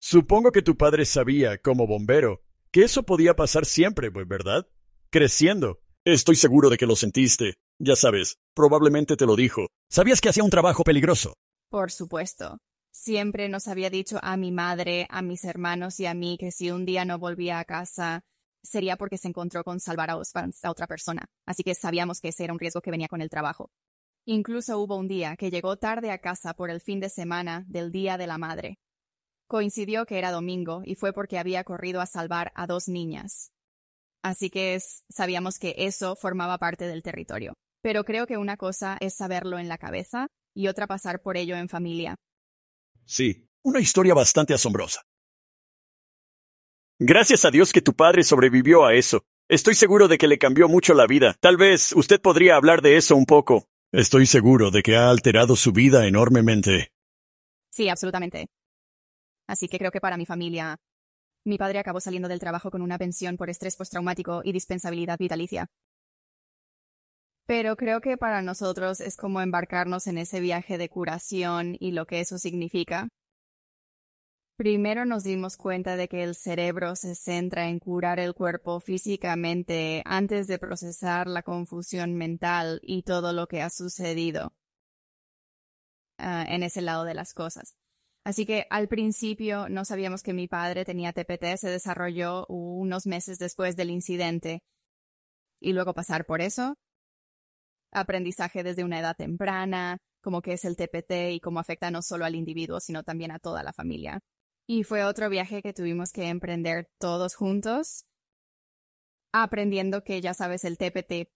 Supongo 0.00 0.50
que 0.50 0.62
tu 0.62 0.76
padre 0.76 1.04
sabía, 1.04 1.58
como 1.58 1.86
bombero, 1.86 2.42
que 2.70 2.84
eso 2.84 3.02
podía 3.02 3.36
pasar 3.36 3.66
siempre, 3.66 4.08
¿verdad? 4.08 4.66
Creciendo. 5.10 5.80
Estoy 6.06 6.36
seguro 6.36 6.70
de 6.70 6.78
que 6.78 6.86
lo 6.86 6.96
sentiste. 6.96 7.56
Ya 7.78 7.96
sabes, 7.96 8.38
probablemente 8.54 9.16
te 9.16 9.26
lo 9.26 9.36
dijo. 9.36 9.66
Sabías 9.90 10.22
que 10.22 10.30
hacía 10.30 10.44
un 10.44 10.50
trabajo 10.50 10.84
peligroso. 10.84 11.34
Por 11.68 11.90
supuesto. 11.90 12.58
Siempre 12.90 13.50
nos 13.50 13.68
había 13.68 13.90
dicho 13.90 14.18
a 14.22 14.38
mi 14.38 14.52
madre, 14.52 15.06
a 15.10 15.20
mis 15.20 15.44
hermanos 15.44 16.00
y 16.00 16.06
a 16.06 16.14
mí 16.14 16.38
que 16.38 16.50
si 16.50 16.70
un 16.70 16.86
día 16.86 17.04
no 17.04 17.18
volvía 17.18 17.58
a 17.58 17.64
casa, 17.66 18.22
sería 18.62 18.96
porque 18.96 19.18
se 19.18 19.28
encontró 19.28 19.64
con 19.64 19.80
salvar 19.80 20.10
a, 20.10 20.14
a 20.14 20.70
otra 20.70 20.86
persona. 20.86 21.26
Así 21.44 21.62
que 21.62 21.74
sabíamos 21.74 22.20
que 22.20 22.28
ese 22.28 22.44
era 22.44 22.54
un 22.54 22.58
riesgo 22.58 22.80
que 22.80 22.90
venía 22.90 23.08
con 23.08 23.20
el 23.20 23.28
trabajo. 23.28 23.70
Incluso 24.30 24.78
hubo 24.78 24.96
un 24.96 25.08
día 25.08 25.36
que 25.36 25.50
llegó 25.50 25.78
tarde 25.78 26.10
a 26.10 26.18
casa 26.18 26.52
por 26.52 26.68
el 26.68 26.82
fin 26.82 27.00
de 27.00 27.08
semana 27.08 27.64
del 27.66 27.90
Día 27.90 28.18
de 28.18 28.26
la 28.26 28.36
Madre. 28.36 28.78
Coincidió 29.46 30.04
que 30.04 30.18
era 30.18 30.30
domingo 30.30 30.82
y 30.84 30.96
fue 30.96 31.14
porque 31.14 31.38
había 31.38 31.64
corrido 31.64 32.02
a 32.02 32.04
salvar 32.04 32.52
a 32.54 32.66
dos 32.66 32.88
niñas. 32.88 33.52
Así 34.22 34.50
que 34.50 34.78
sabíamos 35.08 35.58
que 35.58 35.74
eso 35.78 36.14
formaba 36.14 36.58
parte 36.58 36.86
del 36.86 37.02
territorio. 37.02 37.54
Pero 37.80 38.04
creo 38.04 38.26
que 38.26 38.36
una 38.36 38.58
cosa 38.58 38.98
es 39.00 39.14
saberlo 39.14 39.58
en 39.58 39.66
la 39.66 39.78
cabeza 39.78 40.26
y 40.54 40.68
otra 40.68 40.86
pasar 40.86 41.22
por 41.22 41.38
ello 41.38 41.56
en 41.56 41.70
familia. 41.70 42.14
Sí, 43.06 43.48
una 43.64 43.80
historia 43.80 44.12
bastante 44.12 44.52
asombrosa. 44.52 45.00
Gracias 46.98 47.46
a 47.46 47.50
Dios 47.50 47.72
que 47.72 47.80
tu 47.80 47.94
padre 47.94 48.24
sobrevivió 48.24 48.84
a 48.84 48.92
eso. 48.92 49.22
Estoy 49.48 49.74
seguro 49.74 50.06
de 50.06 50.18
que 50.18 50.28
le 50.28 50.36
cambió 50.36 50.68
mucho 50.68 50.92
la 50.92 51.06
vida. 51.06 51.34
Tal 51.40 51.56
vez 51.56 51.94
usted 51.94 52.20
podría 52.20 52.56
hablar 52.56 52.82
de 52.82 52.98
eso 52.98 53.16
un 53.16 53.24
poco. 53.24 53.70
Estoy 53.92 54.26
seguro 54.26 54.70
de 54.70 54.82
que 54.82 54.96
ha 54.96 55.08
alterado 55.08 55.56
su 55.56 55.72
vida 55.72 56.06
enormemente. 56.06 56.92
Sí, 57.70 57.88
absolutamente. 57.88 58.48
Así 59.46 59.66
que 59.66 59.78
creo 59.78 59.90
que 59.90 60.00
para 60.00 60.18
mi 60.18 60.26
familia, 60.26 60.76
mi 61.46 61.56
padre 61.56 61.78
acabó 61.78 61.98
saliendo 61.98 62.28
del 62.28 62.38
trabajo 62.38 62.70
con 62.70 62.82
una 62.82 62.98
pensión 62.98 63.38
por 63.38 63.48
estrés 63.48 63.76
postraumático 63.76 64.42
y 64.44 64.52
dispensabilidad 64.52 65.16
vitalicia. 65.18 65.68
Pero 67.46 67.76
creo 67.76 68.02
que 68.02 68.18
para 68.18 68.42
nosotros 68.42 69.00
es 69.00 69.16
como 69.16 69.40
embarcarnos 69.40 70.06
en 70.06 70.18
ese 70.18 70.40
viaje 70.40 70.76
de 70.76 70.90
curación 70.90 71.74
y 71.80 71.92
lo 71.92 72.04
que 72.04 72.20
eso 72.20 72.36
significa. 72.36 73.08
Primero 74.58 75.04
nos 75.04 75.22
dimos 75.22 75.56
cuenta 75.56 75.94
de 75.94 76.08
que 76.08 76.24
el 76.24 76.34
cerebro 76.34 76.96
se 76.96 77.14
centra 77.14 77.68
en 77.68 77.78
curar 77.78 78.18
el 78.18 78.34
cuerpo 78.34 78.80
físicamente 78.80 80.02
antes 80.04 80.48
de 80.48 80.58
procesar 80.58 81.28
la 81.28 81.44
confusión 81.44 82.16
mental 82.16 82.80
y 82.82 83.04
todo 83.04 83.32
lo 83.32 83.46
que 83.46 83.62
ha 83.62 83.70
sucedido 83.70 84.52
ah, 86.18 86.44
en 86.48 86.64
ese 86.64 86.82
lado 86.82 87.04
de 87.04 87.14
las 87.14 87.34
cosas. 87.34 87.76
Así 88.24 88.46
que 88.46 88.66
al 88.68 88.88
principio 88.88 89.68
no 89.68 89.84
sabíamos 89.84 90.24
que 90.24 90.32
mi 90.32 90.48
padre 90.48 90.84
tenía 90.84 91.12
TPT, 91.12 91.56
se 91.56 91.70
desarrolló 91.70 92.44
unos 92.48 93.06
meses 93.06 93.38
después 93.38 93.76
del 93.76 93.90
incidente. 93.90 94.64
Y 95.60 95.72
luego 95.72 95.94
pasar 95.94 96.26
por 96.26 96.40
eso, 96.40 96.74
aprendizaje 97.92 98.64
desde 98.64 98.82
una 98.82 98.98
edad 98.98 99.14
temprana, 99.16 99.98
como 100.20 100.42
que 100.42 100.54
es 100.54 100.64
el 100.64 100.74
TPT 100.74 101.30
y 101.30 101.38
cómo 101.38 101.60
afecta 101.60 101.92
no 101.92 102.02
solo 102.02 102.24
al 102.24 102.34
individuo, 102.34 102.80
sino 102.80 103.04
también 103.04 103.30
a 103.30 103.38
toda 103.38 103.62
la 103.62 103.72
familia. 103.72 104.18
Y 104.70 104.84
fue 104.84 105.02
otro 105.02 105.30
viaje 105.30 105.62
que 105.62 105.72
tuvimos 105.72 106.12
que 106.12 106.28
emprender 106.28 106.90
todos 106.98 107.34
juntos, 107.34 108.04
aprendiendo 109.32 110.04
que 110.04 110.20
ya 110.20 110.34
sabes, 110.34 110.62
el 110.66 110.76
TPT 110.76 111.30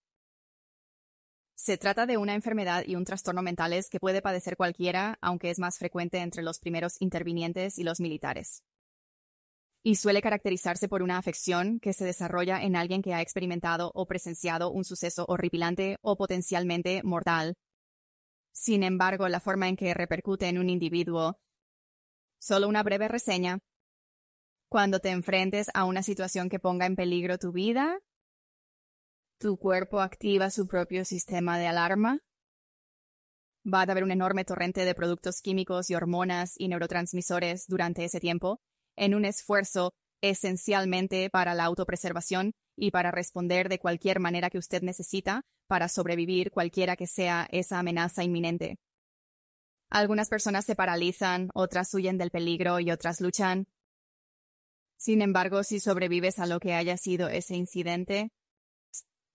se 1.55 1.79
trata 1.79 2.05
de 2.05 2.17
una 2.17 2.35
enfermedad 2.35 2.83
y 2.85 2.95
un 2.95 3.05
trastorno 3.05 3.41
mentales 3.41 3.89
que 3.89 3.99
puede 3.99 4.21
padecer 4.21 4.55
cualquiera, 4.55 5.17
aunque 5.19 5.49
es 5.49 5.57
más 5.57 5.79
frecuente 5.79 6.19
entre 6.19 6.43
los 6.43 6.59
primeros 6.59 7.01
intervinientes 7.01 7.79
y 7.79 7.83
los 7.83 7.99
militares. 7.99 8.61
Y 9.81 9.95
suele 9.95 10.21
caracterizarse 10.21 10.87
por 10.87 11.01
una 11.01 11.17
afección 11.17 11.79
que 11.79 11.93
se 11.93 12.05
desarrolla 12.05 12.61
en 12.61 12.75
alguien 12.75 13.01
que 13.01 13.15
ha 13.15 13.21
experimentado 13.21 13.91
o 13.95 14.05
presenciado 14.05 14.69
un 14.69 14.85
suceso 14.85 15.25
horripilante 15.27 15.97
o 16.01 16.17
potencialmente 16.17 17.01
mortal. 17.03 17.55
Sin 18.51 18.83
embargo, 18.83 19.27
la 19.27 19.39
forma 19.39 19.69
en 19.69 19.75
que 19.75 19.95
repercute 19.95 20.49
en 20.49 20.59
un 20.59 20.69
individuo 20.69 21.39
Solo 22.45 22.67
una 22.67 22.83
breve 22.83 23.07
reseña. 23.07 23.59
Cuando 24.67 24.99
te 24.99 25.11
enfrentes 25.11 25.67
a 25.73 25.85
una 25.85 26.03
situación 26.03 26.49
que 26.49 26.59
ponga 26.59 26.85
en 26.85 26.97
peligro 26.97 27.37
tu 27.37 27.53
vida, 27.53 28.01
tu 29.39 29.55
cuerpo 29.57 30.01
activa 30.01 30.49
su 30.49 30.67
propio 30.67 31.05
sistema 31.05 31.57
de 31.57 31.67
alarma. 31.67 32.19
Va 33.65 33.79
a 33.79 33.83
haber 33.83 34.03
un 34.03 34.11
enorme 34.11 34.43
torrente 34.43 34.83
de 34.83 34.93
productos 34.93 35.39
químicos 35.41 35.89
y 35.89 35.95
hormonas 35.95 36.55
y 36.57 36.67
neurotransmisores 36.67 37.65
durante 37.67 38.03
ese 38.03 38.19
tiempo, 38.19 38.59
en 38.97 39.15
un 39.15 39.23
esfuerzo 39.23 39.93
esencialmente 40.21 41.29
para 41.29 41.53
la 41.53 41.63
autopreservación 41.63 42.51
y 42.75 42.91
para 42.91 43.11
responder 43.11 43.69
de 43.69 43.79
cualquier 43.79 44.19
manera 44.19 44.49
que 44.49 44.57
usted 44.57 44.81
necesita 44.81 45.43
para 45.69 45.87
sobrevivir 45.87 46.51
cualquiera 46.51 46.97
que 46.97 47.07
sea 47.07 47.47
esa 47.53 47.79
amenaza 47.79 48.21
inminente. 48.21 48.79
Algunas 49.93 50.27
personas 50.27 50.65
se 50.65 50.75
paralizan, 50.75 51.51
otras 51.53 51.93
huyen 51.93 52.17
del 52.17 52.31
peligro 52.31 52.79
y 52.79 52.89
otras 52.89 53.21
luchan. 53.21 53.67
Sin 54.97 55.21
embargo, 55.21 55.63
si 55.63 55.79
sobrevives 55.79 56.39
a 56.39 56.47
lo 56.47 56.59
que 56.59 56.73
haya 56.73 56.97
sido 56.97 57.29
ese 57.29 57.55
incidente, 57.55 58.31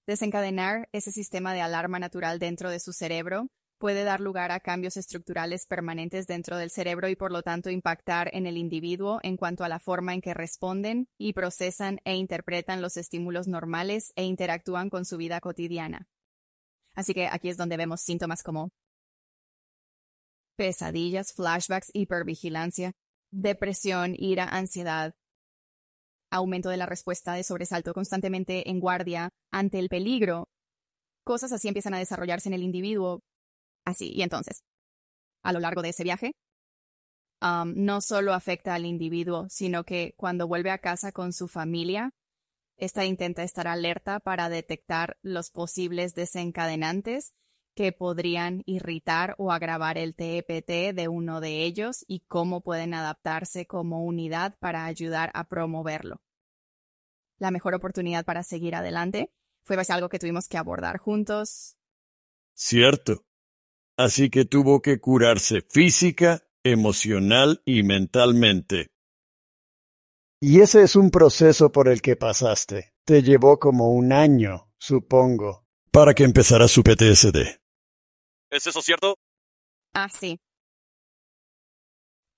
desencadenar 0.05 0.89
ese 0.91 1.13
sistema 1.13 1.55
de 1.55 1.61
alarma 1.61 2.01
natural 2.01 2.41
dentro 2.41 2.71
de 2.71 2.81
su 2.81 2.93
cerebro 2.93 3.47
puede 3.79 4.03
dar 4.03 4.21
lugar 4.21 4.51
a 4.51 4.59
cambios 4.59 4.97
estructurales 4.97 5.65
permanentes 5.65 6.27
dentro 6.27 6.57
del 6.57 6.71
cerebro 6.71 7.09
y 7.09 7.15
por 7.15 7.31
lo 7.31 7.43
tanto 7.43 7.71
impactar 7.71 8.29
en 8.33 8.49
el 8.49 8.57
individuo 8.57 9.21
en 9.23 9.37
cuanto 9.37 9.63
a 9.63 9.69
la 9.69 9.79
forma 9.79 10.13
en 10.13 10.21
que 10.21 10.35
responden 10.35 11.07
y 11.19 11.35
procesan 11.35 12.01
e 12.03 12.17
interpretan 12.17 12.83
los 12.83 12.97
estímulos 12.97 13.47
normales 13.47 14.13
e 14.17 14.25
interactúan 14.25 14.91
con 14.91 15.05
su 15.05 15.19
vida 15.19 15.39
cotidiana. 15.39 16.09
Así 16.97 17.15
que 17.15 17.29
aquí 17.29 17.49
es 17.49 17.57
donde 17.57 17.77
vemos 17.77 18.01
síntomas 18.01 18.43
como 18.43 18.73
pesadillas, 20.59 21.33
flashbacks, 21.33 21.91
hipervigilancia, 21.95 22.93
depresión, 23.31 24.15
ira, 24.19 24.45
ansiedad, 24.45 25.15
aumento 26.31 26.69
de 26.69 26.77
la 26.77 26.87
respuesta 26.87 27.33
de 27.35 27.45
sobresalto 27.45 27.95
constantemente 27.95 28.69
en 28.69 28.81
guardia 28.81 29.31
ante 29.53 29.79
el 29.79 29.89
peligro. 29.89 30.49
Cosas 31.25 31.53
así 31.53 31.69
empiezan 31.69 31.95
a 31.95 31.99
desarrollarse 31.99 32.49
en 32.49 32.55
el 32.55 32.65
individuo. 32.65 33.21
Así, 33.87 34.11
y 34.13 34.23
entonces, 34.23 34.63
a 35.45 35.53
lo 35.53 35.61
largo 35.61 35.81
de 35.81 35.91
ese 35.91 36.03
viaje, 36.03 36.33
um, 37.41 37.73
no 37.77 38.01
solo 38.01 38.35
afecta 38.35 38.75
al 38.75 38.85
individuo, 38.85 39.47
sino 39.49 39.85
que 39.85 40.13
cuando 40.17 40.49
vuelve 40.49 40.71
a 40.71 40.79
casa 40.79 41.13
con 41.13 41.33
su 41.33 41.47
familia, 41.47 42.11
esta 42.77 43.05
intenta 43.05 43.45
estar 43.45 43.69
alerta 43.69 44.19
para 44.19 44.49
detectar 44.49 45.17
los 45.23 45.51
posibles 45.51 46.15
desencadenantes 46.15 47.33
que 47.79 47.93
podrían 47.93 48.65
irritar 48.67 49.37
o 49.39 49.53
agravar 49.53 49.99
el 49.99 50.17
TEPT 50.17 50.97
de 50.97 51.07
uno 51.07 51.41
de 51.41 51.63
ellos 51.63 52.05
y 52.09 52.25
cómo 52.27 52.61
pueden 52.61 52.93
adaptarse 52.93 53.69
como 53.69 54.05
unidad 54.05 54.57
para 54.59 54.85
ayudar 54.85 55.31
a 55.33 55.45
promoverlo. 55.45 56.21
La 57.39 57.53
mejor 57.53 57.77
oportunidad 57.77 58.25
para 58.25 58.43
seguir 58.43 58.75
adelante 58.75 59.31
fue 59.63 59.77
algo 59.91 60.09
que 60.09 60.19
tuvimos 60.19 60.49
que 60.49 60.59
abordar 60.59 60.99
juntos. 60.99 61.77
Cierto. 62.53 63.25
Así 63.97 64.29
que 64.29 64.45
tuvo 64.45 64.83
que 64.83 64.99
curarse 64.99 65.61
física, 65.61 66.43
emocional 66.65 67.63
y 67.65 67.85
mentalmente. 67.85 68.89
Y 70.41 70.63
ese 70.63 70.83
es 70.83 70.97
un 70.97 71.13
proceso 71.13 71.71
por 71.71 71.87
el 71.87 72.03
que 72.03 72.17
pasaste. 72.17 72.93
Te 73.05 73.23
llevó 73.23 73.61
como 73.61 73.93
un 73.93 74.13
año, 74.13 74.69
supongo. 74.79 75.65
Para 75.93 76.13
que 76.13 76.25
empezara 76.25 76.67
su 76.67 76.83
PTSD. 76.83 77.68
¿Es 78.51 78.67
eso 78.67 78.83
cierto? 78.83 79.17
Ah, 79.95 80.09
sí. 80.09 80.39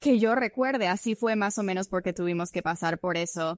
Que 0.00 0.18
yo 0.18 0.34
recuerde, 0.34 0.88
así 0.88 1.14
fue 1.14 1.36
más 1.36 1.58
o 1.58 1.62
menos 1.62 1.88
porque 1.88 2.12
tuvimos 2.12 2.50
que 2.50 2.62
pasar 2.62 2.98
por 2.98 3.16
eso. 3.16 3.56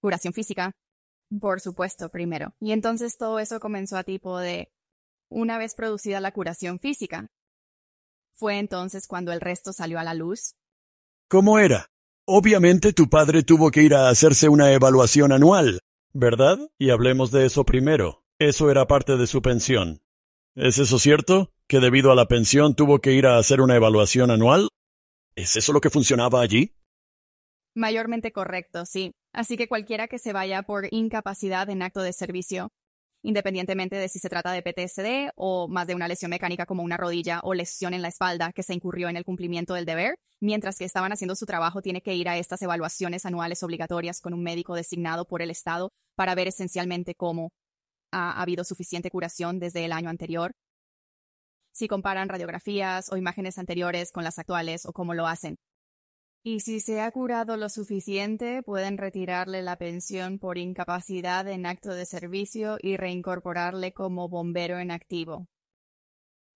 Curación 0.00 0.32
física, 0.32 0.72
por 1.40 1.60
supuesto, 1.60 2.08
primero. 2.10 2.54
Y 2.60 2.72
entonces 2.72 3.16
todo 3.16 3.38
eso 3.38 3.60
comenzó 3.60 3.96
a 3.96 4.04
tipo 4.04 4.38
de, 4.38 4.72
una 5.28 5.58
vez 5.58 5.74
producida 5.74 6.20
la 6.20 6.32
curación 6.32 6.78
física. 6.78 7.28
Fue 8.34 8.58
entonces 8.58 9.06
cuando 9.06 9.32
el 9.32 9.40
resto 9.40 9.72
salió 9.72 9.98
a 9.98 10.04
la 10.04 10.14
luz. 10.14 10.54
¿Cómo 11.28 11.58
era? 11.58 11.88
Obviamente 12.26 12.92
tu 12.92 13.08
padre 13.08 13.42
tuvo 13.42 13.70
que 13.70 13.82
ir 13.82 13.94
a 13.94 14.08
hacerse 14.08 14.48
una 14.48 14.72
evaluación 14.72 15.32
anual, 15.32 15.80
¿verdad? 16.12 16.58
Y 16.78 16.90
hablemos 16.90 17.30
de 17.30 17.46
eso 17.46 17.64
primero. 17.64 18.24
Eso 18.38 18.70
era 18.70 18.86
parte 18.86 19.16
de 19.16 19.26
su 19.26 19.42
pensión. 19.42 20.00
¿Es 20.56 20.78
eso 20.78 20.98
cierto? 20.98 21.52
¿Que 21.68 21.78
debido 21.78 22.10
a 22.10 22.16
la 22.16 22.26
pensión 22.26 22.74
tuvo 22.74 23.00
que 23.00 23.12
ir 23.12 23.26
a 23.26 23.38
hacer 23.38 23.60
una 23.60 23.76
evaluación 23.76 24.30
anual? 24.32 24.68
¿Es 25.36 25.56
eso 25.56 25.72
lo 25.72 25.80
que 25.80 25.90
funcionaba 25.90 26.40
allí? 26.40 26.74
Mayormente 27.74 28.32
correcto, 28.32 28.84
sí. 28.84 29.12
Así 29.32 29.56
que 29.56 29.68
cualquiera 29.68 30.08
que 30.08 30.18
se 30.18 30.32
vaya 30.32 30.62
por 30.62 30.92
incapacidad 30.92 31.70
en 31.70 31.82
acto 31.82 32.02
de 32.02 32.12
servicio, 32.12 32.68
independientemente 33.22 33.94
de 33.94 34.08
si 34.08 34.18
se 34.18 34.28
trata 34.28 34.50
de 34.50 34.62
PTSD 34.62 35.30
o 35.36 35.68
más 35.68 35.86
de 35.86 35.94
una 35.94 36.08
lesión 36.08 36.30
mecánica 36.30 36.66
como 36.66 36.82
una 36.82 36.96
rodilla 36.96 37.40
o 37.44 37.54
lesión 37.54 37.94
en 37.94 38.02
la 38.02 38.08
espalda 38.08 38.52
que 38.52 38.64
se 38.64 38.74
incurrió 38.74 39.08
en 39.08 39.16
el 39.16 39.24
cumplimiento 39.24 39.74
del 39.74 39.84
deber, 39.84 40.16
mientras 40.40 40.78
que 40.78 40.84
estaban 40.84 41.12
haciendo 41.12 41.36
su 41.36 41.46
trabajo, 41.46 41.80
tiene 41.80 42.02
que 42.02 42.14
ir 42.14 42.28
a 42.28 42.38
estas 42.38 42.60
evaluaciones 42.62 43.24
anuales 43.24 43.62
obligatorias 43.62 44.20
con 44.20 44.34
un 44.34 44.42
médico 44.42 44.74
designado 44.74 45.26
por 45.26 45.42
el 45.42 45.50
Estado 45.50 45.92
para 46.16 46.34
ver 46.34 46.48
esencialmente 46.48 47.14
cómo 47.14 47.52
ha 48.12 48.40
habido 48.40 48.64
suficiente 48.64 49.10
curación 49.10 49.58
desde 49.58 49.84
el 49.84 49.92
año 49.92 50.10
anterior. 50.10 50.52
Si 51.72 51.88
comparan 51.88 52.28
radiografías 52.28 53.12
o 53.12 53.16
imágenes 53.16 53.58
anteriores 53.58 54.12
con 54.12 54.24
las 54.24 54.38
actuales 54.38 54.86
o 54.86 54.92
cómo 54.92 55.14
lo 55.14 55.26
hacen. 55.26 55.56
Y 56.42 56.60
si 56.60 56.80
se 56.80 57.02
ha 57.02 57.10
curado 57.10 57.56
lo 57.58 57.68
suficiente, 57.68 58.62
pueden 58.62 58.96
retirarle 58.96 59.60
la 59.60 59.76
pensión 59.76 60.38
por 60.38 60.56
incapacidad 60.56 61.46
en 61.46 61.66
acto 61.66 61.94
de 61.94 62.06
servicio 62.06 62.78
y 62.80 62.96
reincorporarle 62.96 63.92
como 63.92 64.28
bombero 64.28 64.78
en 64.78 64.90
activo. 64.90 65.48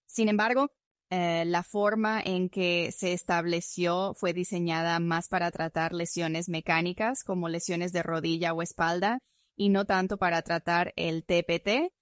Sin 0.07 0.29
embargo, 0.31 0.71
eh, 1.11 1.45
la 1.45 1.63
forma 1.63 2.21
en 2.25 2.49
que 2.49 2.93
se 2.93 3.13
estableció 3.13 4.15
fue 4.15 4.33
diseñada 4.33 4.99
más 5.01 5.29
para 5.29 5.51
tratar 5.51 5.93
lesiones 5.93 6.49
mecánicas 6.49 7.23
como 7.23 7.51
lesiones 7.51 7.93
de 7.93 8.03
rodilla 8.03 8.55
o 8.55 8.63
espalda 8.63 9.19
y 9.57 9.69
no 9.69 9.85
tanto 9.85 10.17
para 10.17 10.43
tratar 10.43 10.93
el 10.97 11.25
TPT, 11.25 11.93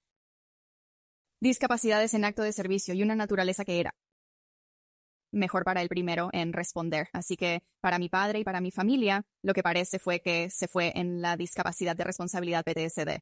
discapacidades 1.40 2.14
en 2.14 2.24
acto 2.24 2.42
de 2.42 2.52
servicio 2.52 2.94
y 2.94 3.02
una 3.02 3.16
naturaleza 3.16 3.64
que 3.64 3.80
era 3.80 3.94
mejor 5.32 5.64
para 5.64 5.82
el 5.82 5.88
primero 5.88 6.28
en 6.32 6.52
responder. 6.52 7.08
Así 7.12 7.36
que 7.36 7.62
para 7.80 7.98
mi 7.98 8.08
padre 8.08 8.40
y 8.40 8.44
para 8.44 8.60
mi 8.60 8.70
familia, 8.70 9.24
lo 9.42 9.54
que 9.54 9.62
parece 9.62 9.98
fue 9.98 10.20
que 10.20 10.50
se 10.50 10.68
fue 10.68 10.92
en 10.94 11.20
la 11.20 11.36
discapacidad 11.36 11.96
de 11.96 12.04
responsabilidad 12.04 12.64
PTSD. 12.64 13.20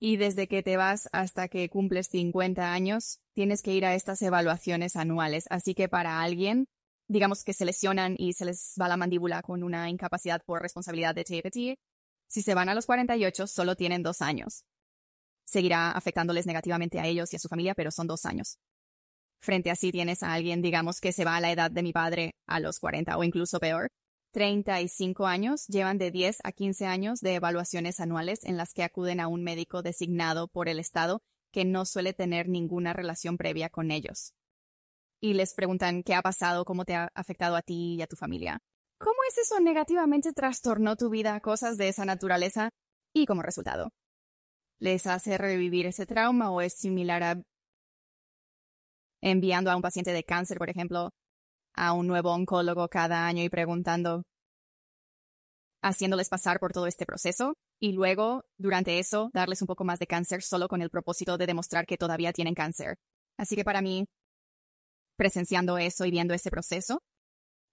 Y 0.00 0.16
desde 0.16 0.46
que 0.46 0.62
te 0.62 0.76
vas 0.76 1.08
hasta 1.12 1.48
que 1.48 1.68
cumples 1.68 2.06
50 2.06 2.72
años, 2.72 3.18
tienes 3.34 3.62
que 3.62 3.74
ir 3.74 3.84
a 3.84 3.94
estas 3.94 4.22
evaluaciones 4.22 4.94
anuales. 4.94 5.46
Así 5.50 5.74
que 5.74 5.88
para 5.88 6.22
alguien, 6.22 6.68
digamos 7.08 7.42
que 7.42 7.52
se 7.52 7.64
lesionan 7.64 8.14
y 8.16 8.34
se 8.34 8.44
les 8.44 8.74
va 8.80 8.88
la 8.88 8.96
mandíbula 8.96 9.42
con 9.42 9.64
una 9.64 9.90
incapacidad 9.90 10.40
por 10.46 10.62
responsabilidad 10.62 11.16
de 11.16 11.24
TPT, 11.24 11.80
si 12.28 12.42
se 12.42 12.54
van 12.54 12.68
a 12.68 12.74
los 12.74 12.86
48, 12.86 13.46
solo 13.46 13.74
tienen 13.74 14.02
dos 14.02 14.22
años. 14.22 14.64
Seguirá 15.44 15.92
afectándoles 15.92 16.46
negativamente 16.46 17.00
a 17.00 17.06
ellos 17.06 17.32
y 17.32 17.36
a 17.36 17.38
su 17.38 17.48
familia, 17.48 17.74
pero 17.74 17.90
son 17.90 18.06
dos 18.06 18.26
años. 18.26 18.58
Frente 19.40 19.70
a 19.70 19.76
si 19.76 19.92
tienes 19.92 20.22
a 20.22 20.34
alguien, 20.34 20.62
digamos, 20.62 21.00
que 21.00 21.12
se 21.12 21.24
va 21.24 21.36
a 21.36 21.40
la 21.40 21.50
edad 21.50 21.70
de 21.70 21.82
mi 21.82 21.92
padre 21.92 22.34
a 22.46 22.60
los 22.60 22.78
40 22.80 23.16
o 23.16 23.24
incluso 23.24 23.58
peor, 23.58 23.88
35 24.32 25.26
años 25.26 25.66
llevan 25.68 25.96
de 25.96 26.10
10 26.10 26.40
a 26.44 26.52
15 26.52 26.86
años 26.86 27.20
de 27.20 27.34
evaluaciones 27.34 27.98
anuales 27.98 28.44
en 28.44 28.58
las 28.58 28.74
que 28.74 28.82
acuden 28.82 29.20
a 29.20 29.28
un 29.28 29.42
médico 29.42 29.80
designado 29.80 30.48
por 30.48 30.68
el 30.68 30.78
Estado 30.78 31.22
que 31.50 31.64
no 31.64 31.86
suele 31.86 32.12
tener 32.12 32.48
ninguna 32.48 32.92
relación 32.92 33.38
previa 33.38 33.70
con 33.70 33.90
ellos. 33.90 34.34
Y 35.20 35.32
les 35.32 35.54
preguntan 35.54 36.02
qué 36.02 36.14
ha 36.14 36.22
pasado, 36.22 36.64
cómo 36.64 36.84
te 36.84 36.94
ha 36.94 37.10
afectado 37.14 37.56
a 37.56 37.62
ti 37.62 37.94
y 37.94 38.02
a 38.02 38.06
tu 38.06 38.16
familia. 38.16 38.60
¿Cómo 38.98 39.16
es 39.28 39.38
eso 39.38 39.60
negativamente 39.60 40.32
trastornó 40.32 40.96
tu 40.96 41.08
vida, 41.08 41.40
cosas 41.40 41.76
de 41.76 41.88
esa 41.88 42.04
naturaleza? 42.04 42.70
Y 43.14 43.26
como 43.26 43.42
resultado, 43.42 43.90
les 44.80 45.06
hace 45.06 45.38
revivir 45.38 45.86
ese 45.86 46.04
trauma 46.04 46.50
o 46.50 46.60
es 46.60 46.74
similar 46.74 47.22
a 47.22 47.42
enviando 49.20 49.70
a 49.70 49.76
un 49.76 49.82
paciente 49.82 50.12
de 50.12 50.24
cáncer, 50.24 50.58
por 50.58 50.70
ejemplo, 50.70 51.10
a 51.74 51.92
un 51.92 52.06
nuevo 52.06 52.32
oncólogo 52.32 52.88
cada 52.88 53.26
año 53.26 53.42
y 53.42 53.48
preguntando, 53.48 54.22
haciéndoles 55.82 56.28
pasar 56.28 56.58
por 56.58 56.72
todo 56.72 56.86
este 56.86 57.06
proceso 57.06 57.54
y 57.80 57.92
luego, 57.92 58.42
durante 58.56 58.98
eso, 58.98 59.30
darles 59.32 59.62
un 59.62 59.66
poco 59.66 59.84
más 59.84 60.00
de 60.00 60.06
cáncer 60.06 60.42
solo 60.42 60.68
con 60.68 60.82
el 60.82 60.90
propósito 60.90 61.38
de 61.38 61.46
demostrar 61.46 61.86
que 61.86 61.96
todavía 61.96 62.32
tienen 62.32 62.54
cáncer. 62.54 62.96
Así 63.36 63.54
que 63.54 63.64
para 63.64 63.80
mí, 63.80 64.06
presenciando 65.16 65.78
eso 65.78 66.04
y 66.04 66.10
viendo 66.10 66.34
ese 66.34 66.50
proceso, 66.50 67.00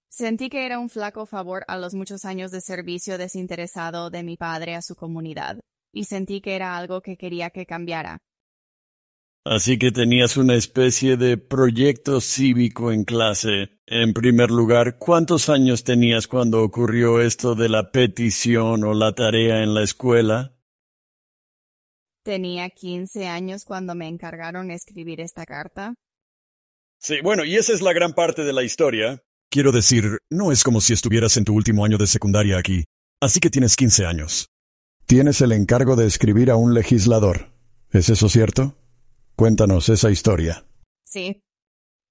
sentí 0.10 0.50
que 0.50 0.66
era 0.66 0.80
un 0.80 0.90
flaco 0.90 1.26
favor 1.26 1.66
a 1.68 1.78
los 1.78 1.94
muchos 1.94 2.26
años 2.26 2.52
de 2.52 2.62
servicio 2.62 3.18
desinteresado 3.18 4.10
de 4.10 4.24
mi 4.24 4.38
padre 4.38 4.76
a 4.76 4.82
su 4.82 4.96
comunidad, 4.96 5.60
y 5.94 6.06
sentí 6.06 6.42
que 6.42 6.56
era 6.56 6.78
algo 6.78 7.02
que 7.02 7.18
quería 7.18 7.50
que 7.50 7.66
cambiara. 7.66 8.20
Así 9.48 9.78
que 9.78 9.92
tenías 9.92 10.38
una 10.38 10.56
especie 10.56 11.18
de 11.18 11.38
proyecto 11.38 12.20
cívico 12.20 12.92
en 12.92 13.04
clase. 13.04 13.78
En 13.86 14.14
primer 14.14 14.50
lugar, 14.50 14.98
¿cuántos 14.98 15.50
años 15.50 15.84
tenías 15.84 16.28
cuando 16.28 16.64
ocurrió 16.64 17.22
esto 17.22 17.54
de 17.54 17.70
la 17.70 17.92
petición 17.92 18.84
o 18.84 18.96
la 18.96 19.14
tarea 19.14 19.62
en 19.62 19.76
la 19.76 19.84
escuela? 19.84 20.56
Tenía 22.24 22.72
quince 22.72 23.28
años 23.28 23.66
cuando 23.66 23.94
me 23.94 24.08
encargaron 24.08 24.72
escribir 24.72 25.22
esta 25.22 25.46
carta. 25.46 25.94
Sí, 26.98 27.18
bueno, 27.22 27.46
y 27.46 27.56
esa 27.56 27.72
es 27.72 27.84
la 27.84 27.94
gran 27.94 28.14
parte 28.14 28.44
de 28.44 28.54
la 28.54 28.64
historia. 28.64 29.22
Quiero 29.50 29.72
decir, 29.72 30.20
no 30.30 30.52
es 30.52 30.64
como 30.64 30.82
si 30.82 30.94
estuvieras 30.94 31.38
en 31.38 31.46
tu 31.46 31.54
último 31.54 31.86
año 31.86 31.98
de 31.98 32.08
secundaria 32.08 32.58
aquí. 32.58 32.84
Así 33.22 33.40
que 33.40 33.50
tienes 33.50 33.76
quince 33.76 34.06
años. 34.06 34.50
Tienes 35.06 35.40
el 35.42 35.52
encargo 35.52 35.96
de 35.96 36.08
escribir 36.08 36.52
a 36.52 36.56
un 36.56 36.74
legislador. 36.74 37.52
¿Es 37.92 38.10
eso 38.10 38.28
cierto? 38.28 38.76
Cuéntanos 39.36 39.90
esa 39.90 40.12
historia. 40.12 40.66
Sí. 41.06 41.42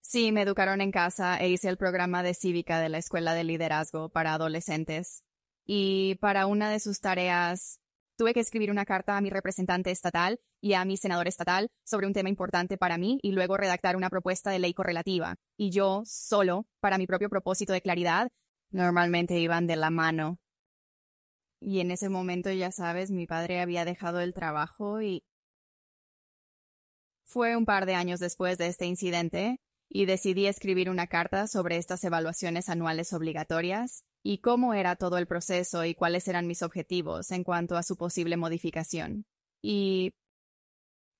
Sí, 0.00 0.32
me 0.32 0.42
educaron 0.42 0.80
en 0.80 0.92
casa 0.92 1.36
e 1.38 1.48
hice 1.48 1.68
el 1.68 1.76
programa 1.76 2.22
de 2.22 2.34
cívica 2.34 2.78
de 2.78 2.88
la 2.88 2.98
Escuela 2.98 3.34
de 3.34 3.44
Liderazgo 3.44 4.10
para 4.10 4.34
Adolescentes. 4.34 5.24
Y 5.66 6.16
para 6.16 6.46
una 6.46 6.70
de 6.70 6.78
sus 6.78 7.00
tareas 7.00 7.80
tuve 8.16 8.34
que 8.34 8.40
escribir 8.40 8.70
una 8.70 8.84
carta 8.84 9.16
a 9.16 9.20
mi 9.20 9.30
representante 9.30 9.90
estatal 9.90 10.40
y 10.60 10.74
a 10.74 10.84
mi 10.84 10.96
senador 10.96 11.28
estatal 11.28 11.70
sobre 11.84 12.06
un 12.06 12.12
tema 12.12 12.28
importante 12.28 12.78
para 12.78 12.98
mí 12.98 13.18
y 13.22 13.32
luego 13.32 13.56
redactar 13.56 13.96
una 13.96 14.10
propuesta 14.10 14.50
de 14.50 14.58
ley 14.58 14.74
correlativa. 14.74 15.36
Y 15.56 15.70
yo, 15.70 16.02
solo, 16.06 16.66
para 16.80 16.98
mi 16.98 17.06
propio 17.06 17.28
propósito 17.28 17.72
de 17.72 17.82
claridad, 17.82 18.30
normalmente 18.70 19.38
iban 19.38 19.66
de 19.66 19.76
la 19.76 19.90
mano. 19.90 20.38
Y 21.60 21.80
en 21.80 21.90
ese 21.90 22.08
momento, 22.08 22.50
ya 22.50 22.70
sabes, 22.70 23.10
mi 23.10 23.26
padre 23.26 23.60
había 23.60 23.84
dejado 23.84 24.20
el 24.20 24.34
trabajo 24.34 25.00
y 25.00 25.24
fue 27.24 27.56
un 27.56 27.64
par 27.64 27.86
de 27.86 27.94
años 27.94 28.20
después 28.20 28.58
de 28.58 28.66
este 28.66 28.86
incidente 28.86 29.60
y 29.88 30.06
decidí 30.06 30.46
escribir 30.46 30.90
una 30.90 31.06
carta 31.06 31.46
sobre 31.46 31.78
estas 31.78 32.04
evaluaciones 32.04 32.68
anuales 32.68 33.12
obligatorias 33.12 34.04
y 34.24 34.38
cómo 34.38 34.74
era 34.74 34.96
todo 34.96 35.18
el 35.18 35.26
proceso 35.26 35.84
y 35.84 35.94
cuáles 35.94 36.26
eran 36.28 36.46
mis 36.46 36.62
objetivos 36.62 37.30
en 37.30 37.44
cuanto 37.44 37.76
a 37.76 37.82
su 37.82 37.96
posible 37.96 38.36
modificación. 38.38 39.26
Y 39.62 40.14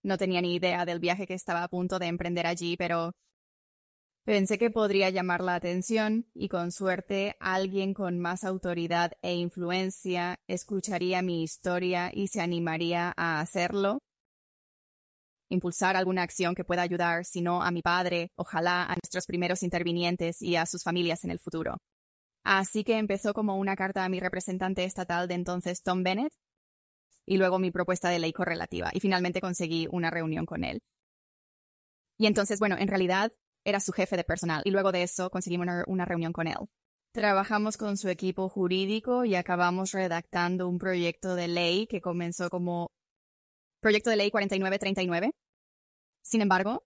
no 0.03 0.17
tenía 0.19 0.41
ni 0.41 0.55
idea 0.55 0.85
del 0.87 1.01
viaje 1.01 1.27
que 1.27 1.35
estaba 1.35 1.63
a 1.63 1.69
punto 1.69 1.99
de 1.99 2.07
emprender 2.07 2.47
allí, 2.47 2.77
pero 2.77 3.13
pensé 4.25 4.59
que 4.59 4.71
podría 4.71 5.11
llamar 5.11 5.43
la 5.43 5.55
atención 5.55 6.27
y 6.35 6.49
con 6.49 6.73
suerte 6.73 7.37
alguien 7.41 7.93
con 7.93 8.19
más 8.19 8.43
autoridad 8.43 9.13
e 9.23 9.35
influencia 9.35 10.37
escucharía 10.49 11.21
mi 11.21 11.43
historia 11.43 12.11
y 12.13 12.29
se 12.29 12.41
animaría 12.41 13.13
a 13.17 13.41
hacerlo 13.41 13.99
impulsar 15.51 15.95
alguna 15.97 16.23
acción 16.23 16.55
que 16.55 16.65
pueda 16.65 16.83
ayudar, 16.83 17.25
si 17.27 17.43
no 17.43 17.63
a 17.63 17.71
mi 17.71 17.83
padre, 17.83 18.31
ojalá 18.37 18.85
a 18.85 18.97
nuestros 18.97 19.27
primeros 19.27 19.63
intervinientes 19.63 20.43
y 20.43 20.57
a 20.57 20.67
sus 20.67 20.83
familias 20.83 21.23
en 21.25 21.31
el 21.31 21.39
futuro. 21.39 21.77
Así 22.45 22.85
que 22.85 22.99
empezó 22.99 23.33
como 23.33 23.57
una 23.57 23.75
carta 23.75 24.05
a 24.05 24.09
mi 24.09 24.21
representante 24.21 24.85
estatal 24.85 25.27
de 25.29 25.35
entonces, 25.35 25.83
Tom 25.83 26.03
Bennett, 26.03 26.33
y 27.27 27.39
luego 27.39 27.59
mi 27.59 27.71
propuesta 27.71 28.11
de 28.11 28.19
ley 28.19 28.33
correlativa, 28.33 28.91
y 28.93 29.01
finalmente 29.01 29.41
conseguí 29.41 29.89
una 29.91 30.11
reunión 30.11 30.45
con 30.45 30.63
él. 30.63 30.81
Y 32.19 32.27
entonces, 32.27 32.61
bueno, 32.61 32.77
en 32.79 32.89
realidad 32.89 33.33
era 33.65 33.81
su 33.81 33.93
jefe 33.93 34.17
de 34.17 34.25
personal, 34.25 34.63
y 34.65 34.71
luego 34.71 34.93
de 34.93 35.03
eso 35.03 35.31
conseguimos 35.31 35.67
una, 35.87 36.05
reunión 36.05 36.33
con 36.35 36.47
él. 36.47 36.57
Trabajamos 37.13 37.79
con 37.79 37.97
su 37.97 38.11
equipo 38.11 38.49
jurídico 38.49 39.25
y 39.25 39.37
acabamos 39.37 39.93
redactando 39.93 40.69
un 40.69 40.79
proyecto 40.79 41.35
de 41.37 41.49
ley 41.49 41.87
que 41.87 42.01
comenzó 42.01 42.51
como 42.51 42.91
Proyecto 43.81 44.09
de 44.09 44.17
Ley 44.17 44.31
4939. 44.31 45.33
Sin 46.23 46.41
embargo, 46.41 46.85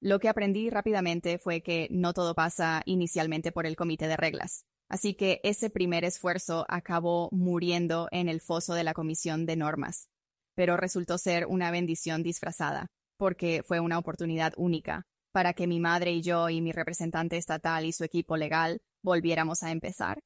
lo 0.00 0.18
que 0.18 0.30
aprendí 0.30 0.70
rápidamente 0.70 1.38
fue 1.38 1.62
que 1.62 1.88
no 1.90 2.14
todo 2.14 2.34
pasa 2.34 2.82
inicialmente 2.86 3.52
por 3.52 3.66
el 3.66 3.76
comité 3.76 4.08
de 4.08 4.16
reglas. 4.16 4.64
Así 4.92 5.14
que 5.14 5.40
ese 5.42 5.70
primer 5.70 6.04
esfuerzo 6.04 6.66
acabó 6.68 7.30
muriendo 7.32 8.08
en 8.10 8.28
el 8.28 8.42
foso 8.42 8.74
de 8.74 8.84
la 8.84 8.92
comisión 8.92 9.46
de 9.46 9.56
normas. 9.56 10.10
Pero 10.54 10.76
resultó 10.76 11.16
ser 11.16 11.46
una 11.46 11.70
bendición 11.70 12.22
disfrazada, 12.22 12.88
porque 13.16 13.62
fue 13.66 13.80
una 13.80 13.98
oportunidad 13.98 14.52
única 14.58 15.06
para 15.32 15.54
que 15.54 15.66
mi 15.66 15.80
madre 15.80 16.12
y 16.12 16.20
yo 16.20 16.50
y 16.50 16.60
mi 16.60 16.72
representante 16.72 17.38
estatal 17.38 17.86
y 17.86 17.94
su 17.94 18.04
equipo 18.04 18.36
legal 18.36 18.82
volviéramos 19.02 19.62
a 19.62 19.70
empezar. 19.70 20.20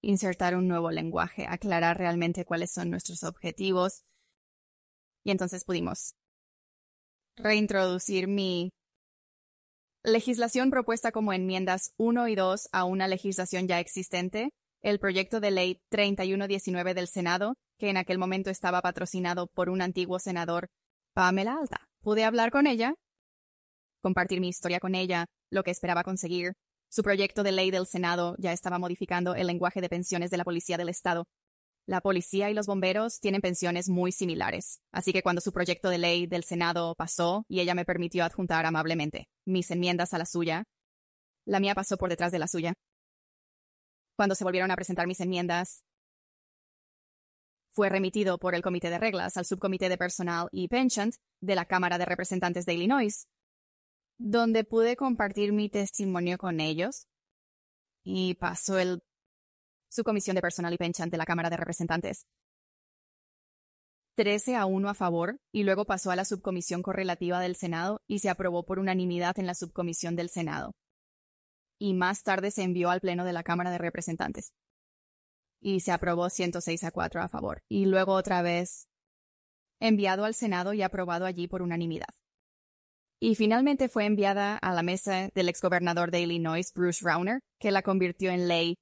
Insertar 0.00 0.54
un 0.54 0.68
nuevo 0.68 0.92
lenguaje, 0.92 1.48
aclarar 1.48 1.98
realmente 1.98 2.44
cuáles 2.44 2.70
son 2.70 2.88
nuestros 2.88 3.24
objetivos 3.24 4.04
y 5.24 5.32
entonces 5.32 5.64
pudimos 5.64 6.14
reintroducir 7.34 8.28
mi 8.28 8.70
legislación 10.04 10.70
propuesta 10.70 11.12
como 11.12 11.32
enmiendas 11.32 11.92
1 11.96 12.28
y 12.28 12.34
2 12.34 12.68
a 12.72 12.84
una 12.84 13.08
legislación 13.08 13.68
ya 13.68 13.78
existente, 13.78 14.50
el 14.80 14.98
proyecto 14.98 15.40
de 15.40 15.52
ley 15.52 15.80
3119 15.90 16.94
del 16.94 17.06
Senado, 17.06 17.54
que 17.78 17.88
en 17.88 17.96
aquel 17.96 18.18
momento 18.18 18.50
estaba 18.50 18.82
patrocinado 18.82 19.46
por 19.46 19.68
un 19.68 19.80
antiguo 19.80 20.18
senador, 20.18 20.68
Pamela 21.14 21.56
Alta. 21.60 21.88
Pude 22.00 22.24
hablar 22.24 22.50
con 22.50 22.66
ella, 22.66 22.94
compartir 24.02 24.40
mi 24.40 24.48
historia 24.48 24.80
con 24.80 24.94
ella, 24.94 25.26
lo 25.50 25.62
que 25.62 25.70
esperaba 25.70 26.02
conseguir. 26.02 26.54
Su 26.90 27.02
proyecto 27.02 27.42
de 27.42 27.52
ley 27.52 27.70
del 27.70 27.86
Senado 27.86 28.34
ya 28.38 28.52
estaba 28.52 28.78
modificando 28.78 29.34
el 29.34 29.46
lenguaje 29.46 29.80
de 29.80 29.88
pensiones 29.88 30.30
de 30.30 30.36
la 30.36 30.44
Policía 30.44 30.76
del 30.76 30.88
Estado, 30.88 31.26
la 31.86 32.00
policía 32.00 32.50
y 32.50 32.54
los 32.54 32.66
bomberos 32.66 33.18
tienen 33.20 33.40
pensiones 33.40 33.88
muy 33.88 34.12
similares, 34.12 34.80
así 34.92 35.12
que 35.12 35.22
cuando 35.22 35.40
su 35.40 35.52
proyecto 35.52 35.88
de 35.88 35.98
ley 35.98 36.26
del 36.26 36.44
Senado 36.44 36.94
pasó 36.94 37.44
y 37.48 37.60
ella 37.60 37.74
me 37.74 37.84
permitió 37.84 38.24
adjuntar 38.24 38.66
amablemente 38.66 39.28
mis 39.44 39.70
enmiendas 39.70 40.14
a 40.14 40.18
la 40.18 40.26
suya, 40.26 40.64
la 41.44 41.60
mía 41.60 41.74
pasó 41.74 41.96
por 41.96 42.08
detrás 42.08 42.30
de 42.30 42.38
la 42.38 42.46
suya. 42.46 42.74
Cuando 44.16 44.34
se 44.34 44.44
volvieron 44.44 44.70
a 44.70 44.76
presentar 44.76 45.06
mis 45.06 45.20
enmiendas, 45.20 45.84
fue 47.72 47.88
remitido 47.88 48.38
por 48.38 48.54
el 48.54 48.62
Comité 48.62 48.90
de 48.90 48.98
Reglas 48.98 49.36
al 49.36 49.46
Subcomité 49.46 49.88
de 49.88 49.96
Personal 49.98 50.48
y 50.52 50.68
Pension 50.68 51.10
de 51.40 51.54
la 51.54 51.64
Cámara 51.64 51.98
de 51.98 52.04
Representantes 52.04 52.66
de 52.66 52.74
Illinois, 52.74 53.26
donde 54.18 54.64
pude 54.64 54.94
compartir 54.94 55.52
mi 55.52 55.68
testimonio 55.68 56.38
con 56.38 56.60
ellos 56.60 57.06
y 58.04 58.34
pasó 58.34 58.78
el 58.78 59.02
su 59.92 60.04
comisión 60.04 60.34
de 60.34 60.40
personal 60.40 60.72
y 60.72 60.78
pension 60.78 61.10
de 61.10 61.18
la 61.18 61.26
Cámara 61.26 61.50
de 61.50 61.58
Representantes. 61.58 62.26
13 64.16 64.56
a 64.56 64.64
1 64.64 64.88
a 64.88 64.94
favor 64.94 65.38
y 65.52 65.64
luego 65.64 65.84
pasó 65.84 66.10
a 66.10 66.16
la 66.16 66.24
subcomisión 66.24 66.82
correlativa 66.82 67.40
del 67.40 67.56
Senado 67.56 68.00
y 68.06 68.20
se 68.20 68.30
aprobó 68.30 68.64
por 68.64 68.78
unanimidad 68.78 69.38
en 69.38 69.46
la 69.46 69.54
subcomisión 69.54 70.16
del 70.16 70.30
Senado. 70.30 70.72
Y 71.78 71.92
más 71.92 72.22
tarde 72.22 72.50
se 72.50 72.62
envió 72.62 72.90
al 72.90 73.00
Pleno 73.00 73.24
de 73.24 73.34
la 73.34 73.42
Cámara 73.42 73.70
de 73.70 73.78
Representantes. 73.78 74.52
Y 75.60 75.80
se 75.80 75.92
aprobó 75.92 76.30
106 76.30 76.84
a 76.84 76.90
4 76.90 77.22
a 77.22 77.28
favor. 77.28 77.62
Y 77.68 77.84
luego 77.84 78.14
otra 78.14 78.40
vez 78.40 78.88
enviado 79.78 80.24
al 80.24 80.34
Senado 80.34 80.72
y 80.72 80.82
aprobado 80.82 81.26
allí 81.26 81.48
por 81.48 81.60
unanimidad. 81.60 82.14
Y 83.20 83.34
finalmente 83.34 83.88
fue 83.88 84.06
enviada 84.06 84.56
a 84.56 84.72
la 84.72 84.82
mesa 84.82 85.28
del 85.34 85.48
exgobernador 85.48 86.10
de 86.10 86.20
Illinois, 86.20 86.72
Bruce 86.74 87.04
Rauner, 87.04 87.40
que 87.58 87.70
la 87.70 87.82
convirtió 87.82 88.30
en 88.30 88.48
ley 88.48 88.76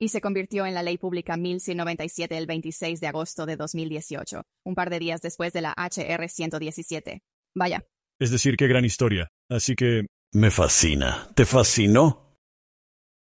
y 0.00 0.08
se 0.08 0.20
convirtió 0.20 0.66
en 0.66 0.74
la 0.74 0.82
Ley 0.82 0.96
Pública 0.96 1.36
1197 1.36 2.36
el 2.36 2.46
26 2.46 3.00
de 3.00 3.06
agosto 3.06 3.44
de 3.46 3.56
2018, 3.56 4.42
un 4.64 4.74
par 4.74 4.88
de 4.88 4.98
días 4.98 5.20
después 5.20 5.52
de 5.52 5.60
la 5.60 5.74
HR 5.76 6.28
117. 6.28 7.22
Vaya. 7.54 7.86
Es 8.18 8.30
decir, 8.30 8.56
qué 8.56 8.66
gran 8.66 8.84
historia. 8.84 9.28
Así 9.48 9.76
que... 9.76 10.06
Me 10.32 10.50
fascina. 10.50 11.28
¿Te 11.34 11.44
fascinó? 11.44 12.36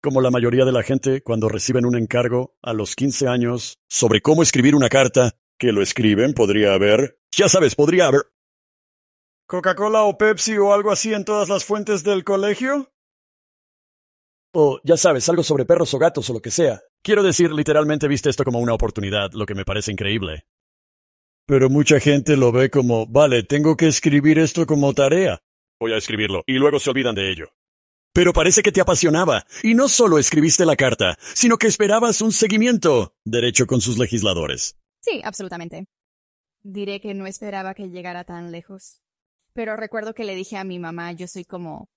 Como 0.01 0.21
la 0.21 0.31
mayoría 0.31 0.65
de 0.65 0.73
la 0.73 0.83
gente, 0.83 1.21
cuando 1.21 1.49
reciben 1.49 1.85
un 1.85 1.97
encargo 1.97 2.57
a 2.61 2.73
los 2.73 2.95
15 2.95 3.27
años 3.27 3.77
sobre 3.87 4.21
cómo 4.21 4.43
escribir 4.43 4.75
una 4.75 4.89
carta, 4.89 5.31
que 5.57 5.71
lo 5.71 5.81
escriben, 5.81 6.33
podría 6.33 6.73
haber... 6.73 7.19
Ya 7.31 7.49
sabes, 7.49 7.75
podría 7.75 8.07
haber... 8.07 8.21
¿Coca-Cola 9.47 10.03
o 10.03 10.17
Pepsi 10.17 10.57
o 10.57 10.73
algo 10.73 10.91
así 10.91 11.13
en 11.13 11.25
todas 11.25 11.49
las 11.49 11.65
fuentes 11.65 12.03
del 12.03 12.23
colegio? 12.23 12.91
O, 14.53 14.79
ya 14.83 14.97
sabes, 14.97 15.29
algo 15.29 15.43
sobre 15.43 15.65
perros 15.65 15.93
o 15.93 15.99
gatos 15.99 16.29
o 16.29 16.33
lo 16.33 16.41
que 16.41 16.49
sea. 16.49 16.81
Quiero 17.03 17.21
decir, 17.21 17.51
literalmente 17.51 18.07
viste 18.07 18.29
esto 18.29 18.43
como 18.43 18.59
una 18.59 18.73
oportunidad, 18.73 19.31
lo 19.33 19.45
que 19.45 19.55
me 19.55 19.65
parece 19.65 19.91
increíble. 19.91 20.45
Pero 21.45 21.69
mucha 21.69 21.99
gente 21.99 22.35
lo 22.35 22.51
ve 22.51 22.69
como, 22.69 23.05
vale, 23.07 23.43
tengo 23.43 23.77
que 23.77 23.87
escribir 23.87 24.39
esto 24.39 24.65
como 24.65 24.93
tarea. 24.93 25.39
Voy 25.79 25.93
a 25.93 25.97
escribirlo 25.97 26.43
y 26.45 26.53
luego 26.53 26.79
se 26.79 26.89
olvidan 26.89 27.15
de 27.15 27.31
ello. 27.31 27.49
Pero 28.11 28.33
parece 28.33 28.63
que 28.63 28.71
te 28.71 28.81
apasionaba, 28.81 29.45
y 29.61 29.75
no 29.75 29.87
solo 29.87 30.17
escribiste 30.17 30.65
la 30.65 30.75
carta, 30.75 31.17
sino 31.21 31.57
que 31.57 31.67
esperabas 31.67 32.21
un 32.21 32.31
seguimiento 32.31 33.13
derecho 33.23 33.67
con 33.67 33.81
sus 33.81 33.99
legisladores. 33.99 34.77
Sí, 35.01 35.21
absolutamente. 35.23 35.85
Diré 36.61 36.99
que 36.99 37.13
no 37.13 37.27
esperaba 37.27 37.75
que 37.75 37.89
llegara 37.89 38.23
tan 38.23 38.51
lejos. 38.51 39.01
Pero 39.53 39.77
recuerdo 39.77 40.13
que 40.13 40.25
le 40.25 40.35
dije 40.35 40.57
a 40.57 40.63
mi 40.63 40.79
mamá, 40.79 41.11
yo 41.13 41.27
soy 41.27 41.45
como... 41.45 41.87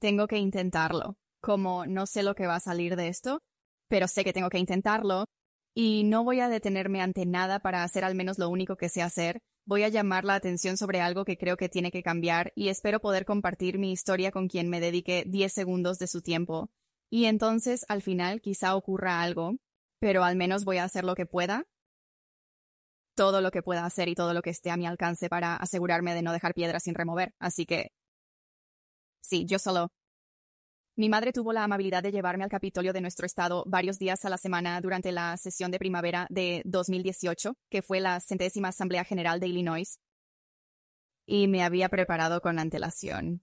Tengo 0.00 0.26
que 0.26 0.38
intentarlo. 0.38 1.16
Como 1.40 1.86
no 1.86 2.06
sé 2.06 2.22
lo 2.22 2.34
que 2.34 2.46
va 2.46 2.56
a 2.56 2.60
salir 2.60 2.96
de 2.96 3.08
esto, 3.08 3.40
pero 3.88 4.08
sé 4.08 4.24
que 4.24 4.32
tengo 4.32 4.50
que 4.50 4.58
intentarlo, 4.58 5.26
y 5.74 6.02
no 6.04 6.24
voy 6.24 6.40
a 6.40 6.48
detenerme 6.48 7.00
ante 7.00 7.26
nada 7.26 7.60
para 7.60 7.84
hacer 7.84 8.04
al 8.04 8.14
menos 8.14 8.38
lo 8.38 8.48
único 8.48 8.76
que 8.76 8.88
sé 8.88 9.02
hacer, 9.02 9.40
voy 9.64 9.84
a 9.84 9.88
llamar 9.88 10.24
la 10.24 10.34
atención 10.34 10.76
sobre 10.76 11.00
algo 11.00 11.24
que 11.24 11.38
creo 11.38 11.56
que 11.56 11.68
tiene 11.68 11.92
que 11.92 12.02
cambiar 12.02 12.52
y 12.56 12.68
espero 12.68 13.00
poder 13.00 13.24
compartir 13.24 13.78
mi 13.78 13.92
historia 13.92 14.32
con 14.32 14.48
quien 14.48 14.68
me 14.68 14.80
dedique 14.80 15.24
10 15.26 15.52
segundos 15.52 15.98
de 15.98 16.08
su 16.08 16.22
tiempo. 16.22 16.70
Y 17.08 17.26
entonces, 17.26 17.84
al 17.88 18.02
final, 18.02 18.40
quizá 18.40 18.74
ocurra 18.74 19.20
algo, 19.20 19.56
pero 20.00 20.24
al 20.24 20.36
menos 20.36 20.64
voy 20.64 20.78
a 20.78 20.84
hacer 20.84 21.04
lo 21.04 21.14
que 21.14 21.26
pueda, 21.26 21.64
todo 23.14 23.40
lo 23.40 23.50
que 23.50 23.62
pueda 23.62 23.84
hacer 23.84 24.08
y 24.08 24.14
todo 24.14 24.34
lo 24.34 24.42
que 24.42 24.50
esté 24.50 24.70
a 24.70 24.76
mi 24.76 24.86
alcance 24.86 25.28
para 25.28 25.56
asegurarme 25.56 26.14
de 26.14 26.22
no 26.22 26.32
dejar 26.32 26.54
piedras 26.54 26.84
sin 26.84 26.94
remover. 26.94 27.32
Así 27.38 27.66
que... 27.66 27.92
Sí, 29.20 29.44
yo 29.46 29.58
solo 29.58 29.88
mi 31.00 31.08
madre 31.08 31.32
tuvo 31.32 31.54
la 31.54 31.64
amabilidad 31.64 32.02
de 32.02 32.12
llevarme 32.12 32.44
al 32.44 32.50
Capitolio 32.50 32.92
de 32.92 33.00
nuestro 33.00 33.24
estado 33.24 33.64
varios 33.66 33.98
días 33.98 34.22
a 34.26 34.28
la 34.28 34.36
semana 34.36 34.78
durante 34.82 35.12
la 35.12 35.34
sesión 35.38 35.70
de 35.70 35.78
primavera 35.78 36.26
de 36.28 36.60
2018, 36.66 37.56
que 37.70 37.80
fue 37.80 38.00
la 38.00 38.20
centésima 38.20 38.68
Asamblea 38.68 39.02
General 39.04 39.40
de 39.40 39.46
Illinois, 39.46 39.98
y 41.24 41.48
me 41.48 41.62
había 41.62 41.88
preparado 41.88 42.42
con 42.42 42.58
antelación 42.58 43.42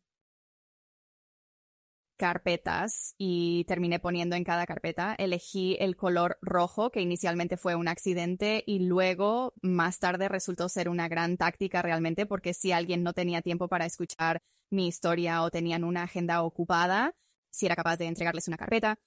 carpetas 2.16 3.16
y 3.18 3.64
terminé 3.66 4.00
poniendo 4.00 4.36
en 4.36 4.44
cada 4.44 4.68
carpeta. 4.68 5.16
Elegí 5.18 5.78
el 5.80 5.96
color 5.96 6.38
rojo, 6.42 6.92
que 6.92 7.02
inicialmente 7.02 7.58
fue 7.58 7.74
un 7.74 7.88
accidente 7.88 8.64
y 8.68 8.86
luego 8.86 9.54
más 9.64 9.98
tarde 9.98 10.30
resultó 10.30 10.70
ser 10.70 10.90
una 10.90 11.08
gran 11.08 11.38
táctica 11.38 11.82
realmente, 11.82 12.28
porque 12.28 12.54
si 12.54 12.72
alguien 12.72 13.02
no 13.02 13.14
tenía 13.14 13.42
tiempo 13.42 13.68
para 13.68 13.88
escuchar 13.88 14.44
mi 14.70 14.88
historia 14.88 15.42
o 15.42 15.50
tenían 15.50 15.84
una 15.84 16.04
agenda 16.04 16.44
ocupada, 16.44 17.16
si 17.52 17.66
era 17.66 17.76
capaz 17.76 17.98
de 17.98 18.06
entregarles 18.06 18.48
una 18.48 18.58
carpeta, 18.58 18.98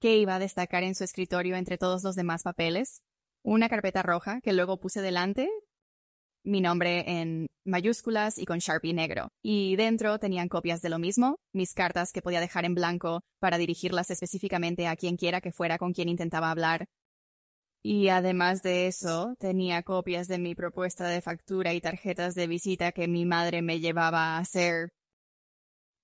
que 0.00 0.16
iba 0.16 0.36
a 0.36 0.38
destacar 0.38 0.82
en 0.84 0.94
su 0.94 1.04
escritorio 1.04 1.56
entre 1.56 1.78
todos 1.78 2.04
los 2.04 2.14
demás 2.14 2.42
papeles, 2.42 3.02
una 3.42 3.68
carpeta 3.68 4.02
roja 4.02 4.40
que 4.40 4.52
luego 4.52 4.78
puse 4.78 5.00
delante, 5.00 5.48
mi 6.44 6.60
nombre 6.60 7.04
en 7.20 7.46
mayúsculas 7.64 8.38
y 8.38 8.46
con 8.46 8.58
Sharpie 8.58 8.94
negro, 8.94 9.28
y 9.42 9.76
dentro 9.76 10.18
tenían 10.18 10.48
copias 10.48 10.80
de 10.80 10.88
lo 10.88 10.98
mismo, 10.98 11.36
mis 11.52 11.74
cartas 11.74 12.12
que 12.12 12.22
podía 12.22 12.40
dejar 12.40 12.64
en 12.64 12.74
blanco 12.74 13.20
para 13.40 13.58
dirigirlas 13.58 14.10
específicamente 14.10 14.86
a 14.86 14.96
quien 14.96 15.16
quiera 15.16 15.40
que 15.40 15.52
fuera 15.52 15.78
con 15.78 15.92
quien 15.92 16.08
intentaba 16.08 16.50
hablar. 16.50 16.86
Y 17.82 18.08
además 18.08 18.62
de 18.62 18.86
eso, 18.86 19.34
tenía 19.38 19.82
copias 19.82 20.26
de 20.26 20.38
mi 20.38 20.54
propuesta 20.54 21.06
de 21.08 21.20
factura 21.22 21.74
y 21.74 21.80
tarjetas 21.80 22.34
de 22.34 22.46
visita 22.46 22.92
que 22.92 23.06
mi 23.08 23.24
madre 23.24 23.62
me 23.62 23.78
llevaba 23.78 24.36
a 24.36 24.38
hacer 24.38 24.90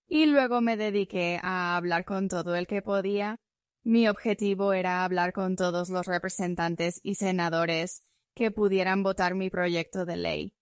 y 0.06 0.26
luego 0.26 0.60
me 0.60 0.76
dediqué 0.76 1.40
a 1.42 1.76
hablar 1.76 2.04
con 2.04 2.28
todo 2.28 2.54
el 2.56 2.66
que 2.66 2.82
podía. 2.82 3.40
Mi 3.82 4.08
objetivo 4.08 4.72
era 4.72 5.04
hablar 5.04 5.32
con 5.32 5.56
todos 5.56 5.88
los 5.90 6.06
representantes 6.06 7.00
y 7.02 7.16
senadores 7.16 8.02
que 8.34 8.50
pudieran 8.50 9.02
votar 9.02 9.34
mi 9.34 9.50
proyecto 9.50 10.04
de 10.04 10.16
ley. 10.16 10.54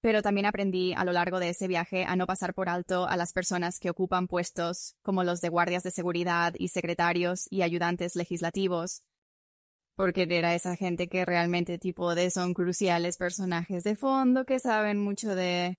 Pero 0.00 0.22
también 0.22 0.46
aprendí 0.46 0.94
a 0.94 1.04
lo 1.04 1.12
largo 1.12 1.40
de 1.40 1.50
ese 1.50 1.66
viaje 1.66 2.04
a 2.04 2.14
no 2.14 2.26
pasar 2.26 2.54
por 2.54 2.68
alto 2.68 3.06
a 3.06 3.16
las 3.16 3.32
personas 3.32 3.80
que 3.80 3.90
ocupan 3.90 4.28
puestos 4.28 4.94
como 5.02 5.24
los 5.24 5.40
de 5.40 5.48
guardias 5.48 5.82
de 5.82 5.90
seguridad 5.90 6.54
y 6.56 6.68
secretarios 6.68 7.46
y 7.50 7.62
ayudantes 7.62 8.14
legislativos, 8.14 9.02
porque 9.96 10.26
era 10.30 10.54
esa 10.54 10.76
gente 10.76 11.08
que 11.08 11.24
realmente 11.24 11.78
tipo 11.78 12.14
de 12.14 12.30
son 12.30 12.54
cruciales 12.54 13.16
personajes 13.16 13.82
de 13.82 13.96
fondo 13.96 14.44
que 14.44 14.60
saben 14.60 15.00
mucho 15.00 15.34
de 15.34 15.76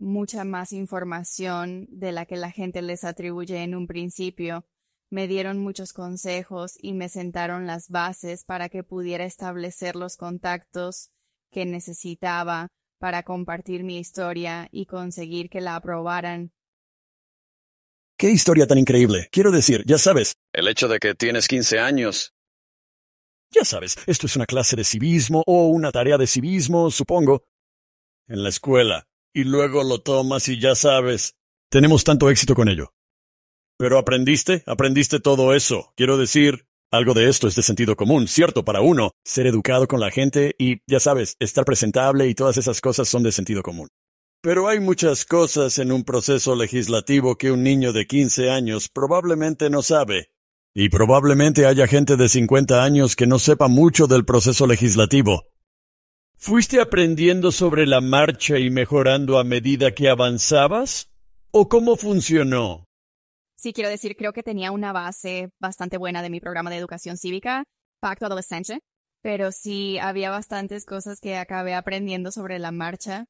mucha 0.00 0.44
más 0.44 0.72
información 0.72 1.86
de 1.90 2.12
la 2.12 2.26
que 2.26 2.36
la 2.36 2.50
gente 2.50 2.82
les 2.82 3.04
atribuye 3.04 3.62
en 3.62 3.74
un 3.74 3.86
principio. 3.86 4.64
Me 5.10 5.28
dieron 5.28 5.58
muchos 5.58 5.92
consejos 5.92 6.74
y 6.80 6.94
me 6.94 7.08
sentaron 7.08 7.66
las 7.66 7.88
bases 7.88 8.44
para 8.44 8.68
que 8.68 8.82
pudiera 8.82 9.24
establecer 9.24 9.96
los 9.96 10.16
contactos 10.16 11.10
que 11.50 11.66
necesitaba 11.66 12.68
para 12.98 13.22
compartir 13.22 13.82
mi 13.82 13.98
historia 13.98 14.68
y 14.70 14.86
conseguir 14.86 15.50
que 15.50 15.60
la 15.60 15.76
aprobaran. 15.76 16.52
¡Qué 18.16 18.30
historia 18.30 18.66
tan 18.66 18.78
increíble! 18.78 19.28
Quiero 19.32 19.50
decir, 19.50 19.84
ya 19.86 19.98
sabes. 19.98 20.34
El 20.52 20.68
hecho 20.68 20.88
de 20.88 20.98
que 20.98 21.14
tienes 21.14 21.48
15 21.48 21.78
años. 21.78 22.34
Ya 23.50 23.64
sabes, 23.64 23.96
esto 24.06 24.26
es 24.26 24.36
una 24.36 24.46
clase 24.46 24.76
de 24.76 24.84
civismo 24.84 25.42
o 25.46 25.68
una 25.68 25.90
tarea 25.90 26.18
de 26.18 26.26
civismo, 26.26 26.90
supongo. 26.90 27.44
En 28.28 28.44
la 28.44 28.50
escuela 28.50 29.09
y 29.32 29.44
luego 29.44 29.82
lo 29.82 30.00
tomas 30.00 30.48
y 30.48 30.60
ya 30.60 30.74
sabes. 30.74 31.34
Tenemos 31.70 32.04
tanto 32.04 32.30
éxito 32.30 32.54
con 32.54 32.68
ello. 32.68 32.92
Pero 33.78 33.98
aprendiste, 33.98 34.62
aprendiste 34.66 35.20
todo 35.20 35.54
eso. 35.54 35.92
Quiero 35.96 36.18
decir, 36.18 36.66
algo 36.90 37.14
de 37.14 37.28
esto 37.28 37.46
es 37.46 37.54
de 37.54 37.62
sentido 37.62 37.96
común, 37.96 38.26
cierto, 38.28 38.64
para 38.64 38.80
uno, 38.80 39.12
ser 39.24 39.46
educado 39.46 39.86
con 39.86 40.00
la 40.00 40.10
gente 40.10 40.54
y, 40.58 40.82
ya 40.86 41.00
sabes, 41.00 41.36
estar 41.38 41.64
presentable 41.64 42.28
y 42.28 42.34
todas 42.34 42.56
esas 42.56 42.80
cosas 42.80 43.08
son 43.08 43.22
de 43.22 43.32
sentido 43.32 43.62
común. 43.62 43.88
Pero 44.42 44.68
hay 44.68 44.80
muchas 44.80 45.24
cosas 45.24 45.78
en 45.78 45.92
un 45.92 46.02
proceso 46.02 46.56
legislativo 46.56 47.36
que 47.36 47.52
un 47.52 47.62
niño 47.62 47.92
de 47.92 48.06
15 48.06 48.50
años 48.50 48.88
probablemente 48.88 49.70
no 49.70 49.82
sabe. 49.82 50.30
Y 50.74 50.88
probablemente 50.88 51.66
haya 51.66 51.86
gente 51.86 52.16
de 52.16 52.28
50 52.28 52.82
años 52.82 53.16
que 53.16 53.26
no 53.26 53.38
sepa 53.38 53.68
mucho 53.68 54.06
del 54.06 54.24
proceso 54.24 54.66
legislativo. 54.66 55.44
¿Fuiste 56.42 56.80
aprendiendo 56.80 57.52
sobre 57.52 57.86
la 57.86 58.00
marcha 58.00 58.58
y 58.58 58.70
mejorando 58.70 59.38
a 59.38 59.44
medida 59.44 59.94
que 59.94 60.08
avanzabas? 60.08 61.10
¿O 61.50 61.68
cómo 61.68 61.96
funcionó? 61.96 62.86
Sí, 63.56 63.74
quiero 63.74 63.90
decir, 63.90 64.16
creo 64.16 64.32
que 64.32 64.42
tenía 64.42 64.72
una 64.72 64.94
base 64.94 65.50
bastante 65.60 65.98
buena 65.98 66.22
de 66.22 66.30
mi 66.30 66.40
programa 66.40 66.70
de 66.70 66.78
educación 66.78 67.18
cívica, 67.18 67.64
Pacto 68.00 68.24
Adolescente, 68.24 68.80
pero 69.20 69.52
sí 69.52 69.98
había 69.98 70.30
bastantes 70.30 70.86
cosas 70.86 71.20
que 71.20 71.36
acabé 71.36 71.74
aprendiendo 71.74 72.32
sobre 72.32 72.58
la 72.58 72.72
marcha. 72.72 73.26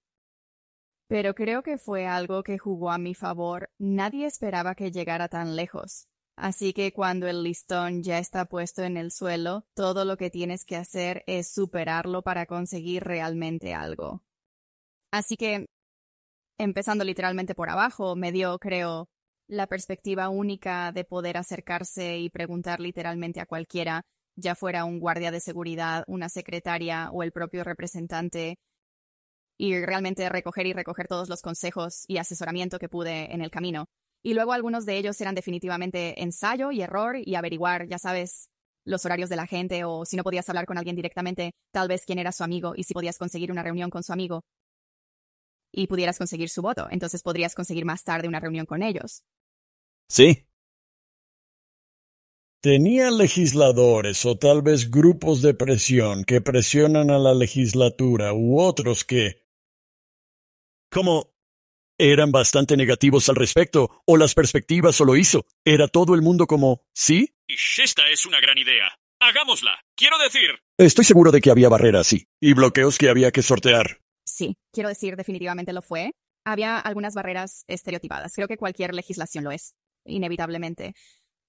Pero 1.08 1.34
creo 1.34 1.64
que 1.64 1.78
fue 1.78 2.06
algo 2.06 2.44
que 2.44 2.58
jugó 2.58 2.92
a 2.92 2.98
mi 2.98 3.16
favor. 3.16 3.70
Nadie 3.80 4.26
esperaba 4.26 4.76
que 4.76 4.92
llegara 4.92 5.26
tan 5.26 5.56
lejos. 5.56 6.06
Así 6.40 6.72
que 6.72 6.90
cuando 6.94 7.28
el 7.28 7.42
listón 7.42 8.02
ya 8.02 8.18
está 8.18 8.46
puesto 8.46 8.82
en 8.82 8.96
el 8.96 9.12
suelo, 9.12 9.66
todo 9.74 10.06
lo 10.06 10.16
que 10.16 10.30
tienes 10.30 10.64
que 10.64 10.76
hacer 10.76 11.22
es 11.26 11.52
superarlo 11.52 12.22
para 12.22 12.46
conseguir 12.46 13.04
realmente 13.04 13.74
algo. 13.74 14.22
Así 15.10 15.36
que, 15.36 15.66
empezando 16.56 17.04
literalmente 17.04 17.54
por 17.54 17.68
abajo, 17.68 18.16
me 18.16 18.32
dio, 18.32 18.58
creo, 18.58 19.10
la 19.48 19.66
perspectiva 19.66 20.30
única 20.30 20.92
de 20.92 21.04
poder 21.04 21.36
acercarse 21.36 22.16
y 22.16 22.30
preguntar 22.30 22.80
literalmente 22.80 23.40
a 23.40 23.46
cualquiera, 23.46 24.00
ya 24.34 24.54
fuera 24.54 24.86
un 24.86 24.98
guardia 24.98 25.30
de 25.30 25.40
seguridad, 25.40 26.04
una 26.06 26.30
secretaria 26.30 27.10
o 27.12 27.22
el 27.22 27.32
propio 27.32 27.64
representante, 27.64 28.56
y 29.58 29.78
realmente 29.84 30.26
recoger 30.30 30.66
y 30.66 30.72
recoger 30.72 31.06
todos 31.06 31.28
los 31.28 31.42
consejos 31.42 32.04
y 32.08 32.16
asesoramiento 32.16 32.78
que 32.78 32.88
pude 32.88 33.30
en 33.34 33.42
el 33.42 33.50
camino. 33.50 33.90
Y 34.22 34.34
luego 34.34 34.52
algunos 34.52 34.84
de 34.86 34.98
ellos 34.98 35.20
eran 35.20 35.34
definitivamente 35.34 36.22
ensayo 36.22 36.72
y 36.72 36.82
error 36.82 37.16
y 37.16 37.34
averiguar, 37.34 37.86
ya 37.88 37.98
sabes, 37.98 38.50
los 38.84 39.04
horarios 39.04 39.30
de 39.30 39.36
la 39.36 39.46
gente 39.46 39.84
o 39.84 40.04
si 40.04 40.16
no 40.16 40.22
podías 40.22 40.48
hablar 40.48 40.66
con 40.66 40.78
alguien 40.78 40.96
directamente, 40.96 41.52
tal 41.72 41.88
vez 41.88 42.04
quién 42.04 42.18
era 42.18 42.32
su 42.32 42.44
amigo 42.44 42.74
y 42.76 42.84
si 42.84 42.94
podías 42.94 43.18
conseguir 43.18 43.50
una 43.50 43.62
reunión 43.62 43.90
con 43.90 44.02
su 44.02 44.12
amigo 44.12 44.42
y 45.72 45.86
pudieras 45.86 46.18
conseguir 46.18 46.48
su 46.48 46.62
voto, 46.62 46.88
entonces 46.90 47.22
podrías 47.22 47.54
conseguir 47.54 47.84
más 47.84 48.02
tarde 48.02 48.28
una 48.28 48.40
reunión 48.40 48.66
con 48.66 48.82
ellos. 48.82 49.22
Sí. 50.08 50.46
Tenía 52.60 53.10
legisladores 53.10 54.26
o 54.26 54.36
tal 54.36 54.62
vez 54.62 54.90
grupos 54.90 55.40
de 55.40 55.54
presión 55.54 56.24
que 56.24 56.40
presionan 56.40 57.10
a 57.10 57.18
la 57.18 57.32
legislatura 57.32 58.34
u 58.34 58.60
otros 58.60 59.04
que... 59.04 59.46
Como 60.90 61.29
eran 62.00 62.32
bastante 62.32 62.76
negativos 62.76 63.28
al 63.28 63.36
respecto, 63.36 64.02
o 64.06 64.16
las 64.16 64.34
perspectivas 64.34 65.00
o 65.00 65.04
lo 65.04 65.16
hizo. 65.16 65.44
Era 65.64 65.86
todo 65.86 66.14
el 66.14 66.22
mundo 66.22 66.46
como, 66.46 66.82
¿sí? 66.94 67.34
esta 67.46 68.08
es 68.08 68.26
una 68.26 68.40
gran 68.40 68.56
idea. 68.56 68.90
Hagámosla. 69.20 69.78
Quiero 69.94 70.16
decir. 70.18 70.50
Estoy 70.78 71.04
seguro 71.04 71.30
de 71.30 71.42
que 71.42 71.50
había 71.50 71.68
barreras, 71.68 72.06
sí, 72.06 72.26
y 72.40 72.54
bloqueos 72.54 72.96
que 72.96 73.10
había 73.10 73.32
que 73.32 73.42
sortear. 73.42 74.00
Sí, 74.24 74.56
quiero 74.72 74.88
decir, 74.88 75.16
definitivamente 75.16 75.74
lo 75.74 75.82
fue. 75.82 76.12
Había 76.46 76.78
algunas 76.78 77.14
barreras 77.14 77.64
estereotipadas. 77.68 78.34
Creo 78.34 78.48
que 78.48 78.56
cualquier 78.56 78.94
legislación 78.94 79.44
lo 79.44 79.50
es, 79.50 79.74
inevitablemente. 80.06 80.94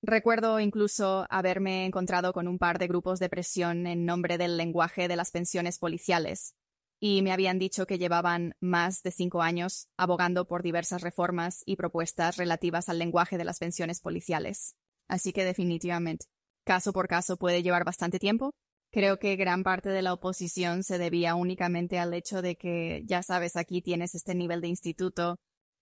Recuerdo 0.04 0.60
incluso 0.60 1.28
haberme 1.30 1.86
encontrado 1.86 2.34
con 2.34 2.48
un 2.48 2.58
par 2.58 2.80
de 2.80 2.88
grupos 2.88 3.20
de 3.20 3.30
presión 3.30 3.88
en 3.88 4.06
nombre 4.06 4.38
del 4.38 4.58
lenguaje 4.58 5.08
de 5.08 5.16
las 5.16 5.32
pensiones 5.32 5.78
policiales, 5.78 6.56
y 7.04 7.24
me 7.24 7.32
habían 7.32 7.58
dicho 7.58 7.88
que 7.88 7.98
llevaban 7.98 8.54
más 8.62 9.02
de 9.02 9.12
cinco 9.12 9.42
años 9.42 9.88
abogando 9.98 10.46
por 10.46 10.62
diversas 10.62 11.02
reformas 11.02 11.64
y 11.66 11.76
propuestas 11.76 12.38
relativas 12.38 12.90
al 12.90 13.00
lenguaje 13.00 13.40
de 13.40 13.44
las 13.44 13.58
pensiones 13.58 14.00
policiales. 14.02 14.76
Así 15.08 15.34
que 15.34 15.44
definitivamente, 15.44 16.28
caso 16.64 16.94
por 16.94 17.08
caso 17.08 17.38
puede 17.38 17.64
llevar 17.64 17.84
bastante 17.86 18.20
tiempo. 18.20 18.52
Creo 18.92 19.18
que 19.18 19.36
gran 19.36 19.64
parte 19.64 19.90
de 19.90 20.04
la 20.04 20.14
oposición 20.14 20.84
se 20.84 21.00
debía 21.00 21.34
únicamente 21.34 21.98
al 21.98 22.14
hecho 22.14 22.44
de 22.44 22.56
que, 22.56 23.02
ya 23.06 23.24
sabes, 23.24 23.56
aquí 23.56 23.82
tienes 23.82 24.14
este 24.14 24.36
nivel 24.36 24.62
de 24.62 24.68
instituto, 24.68 25.38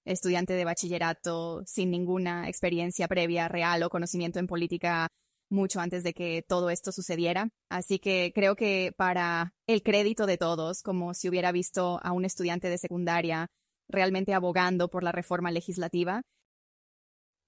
estudiante 0.05 0.53
de 0.53 0.63
bachillerato, 0.63 1.63
sin 1.65 1.91
ninguna 1.91 2.47
experiencia 2.47 3.09
previa 3.09 3.49
real 3.49 3.83
o 3.83 3.89
conocimiento 3.89 4.39
en 4.39 4.47
política 4.47 5.09
mucho 5.49 5.79
antes 5.79 6.03
de 6.03 6.13
que 6.13 6.43
todo 6.47 6.69
esto 6.69 6.91
sucediera. 6.91 7.49
Así 7.69 7.99
que 7.99 8.31
creo 8.33 8.55
que 8.55 8.93
para 8.97 9.53
el 9.67 9.83
crédito 9.83 10.25
de 10.25 10.37
todos, 10.37 10.81
como 10.81 11.13
si 11.13 11.29
hubiera 11.29 11.51
visto 11.51 11.99
a 12.03 12.11
un 12.11 12.25
estudiante 12.25 12.69
de 12.69 12.77
secundaria 12.77 13.47
realmente 13.87 14.33
abogando 14.33 14.89
por 14.89 15.03
la 15.03 15.11
reforma 15.11 15.51
legislativa, 15.51 16.21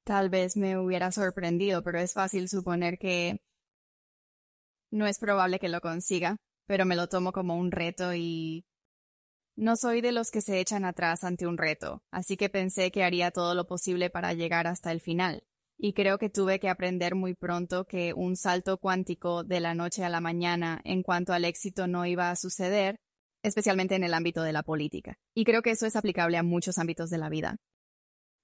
tal 0.03 0.29
vez 0.29 0.57
me 0.57 0.77
hubiera 0.77 1.11
sorprendido, 1.11 1.83
pero 1.83 1.99
es 1.99 2.13
fácil 2.13 2.49
suponer 2.49 2.97
que 2.97 3.39
no 4.91 5.07
es 5.07 5.19
probable 5.19 5.59
que 5.59 5.69
lo 5.69 5.79
consiga, 5.81 6.37
pero 6.67 6.85
me 6.85 6.95
lo 6.95 7.07
tomo 7.07 7.31
como 7.31 7.55
un 7.55 7.71
reto 7.71 8.13
y 8.13 8.65
no 9.55 9.75
soy 9.75 10.01
de 10.01 10.11
los 10.11 10.31
que 10.31 10.41
se 10.41 10.59
echan 10.59 10.85
atrás 10.85 11.23
ante 11.23 11.45
un 11.45 11.57
reto, 11.57 12.01
así 12.11 12.35
que 12.35 12.49
pensé 12.49 12.91
que 12.91 13.03
haría 13.03 13.31
todo 13.31 13.53
lo 13.53 13.67
posible 13.67 14.09
para 14.09 14.33
llegar 14.33 14.65
hasta 14.67 14.91
el 14.91 15.01
final 15.01 15.43
y 15.83 15.93
creo 15.93 16.19
que 16.19 16.29
tuve 16.29 16.59
que 16.59 16.69
aprender 16.69 17.15
muy 17.15 17.33
pronto 17.33 17.85
que 17.85 18.13
un 18.13 18.35
salto 18.35 18.77
cuántico 18.77 19.43
de 19.43 19.59
la 19.59 19.73
noche 19.73 20.03
a 20.03 20.09
la 20.09 20.21
mañana 20.21 20.79
en 20.83 21.01
cuanto 21.01 21.33
al 21.33 21.43
éxito 21.43 21.87
no 21.87 22.05
iba 22.05 22.29
a 22.29 22.35
suceder, 22.35 22.99
especialmente 23.41 23.95
en 23.95 24.03
el 24.03 24.13
ámbito 24.13 24.43
de 24.43 24.53
la 24.53 24.61
política. 24.61 25.17
Y 25.33 25.43
creo 25.43 25.63
que 25.63 25.71
eso 25.71 25.87
es 25.87 25.95
aplicable 25.95 26.37
a 26.37 26.43
muchos 26.43 26.77
ámbitos 26.77 27.09
de 27.09 27.17
la 27.17 27.29
vida. 27.29 27.57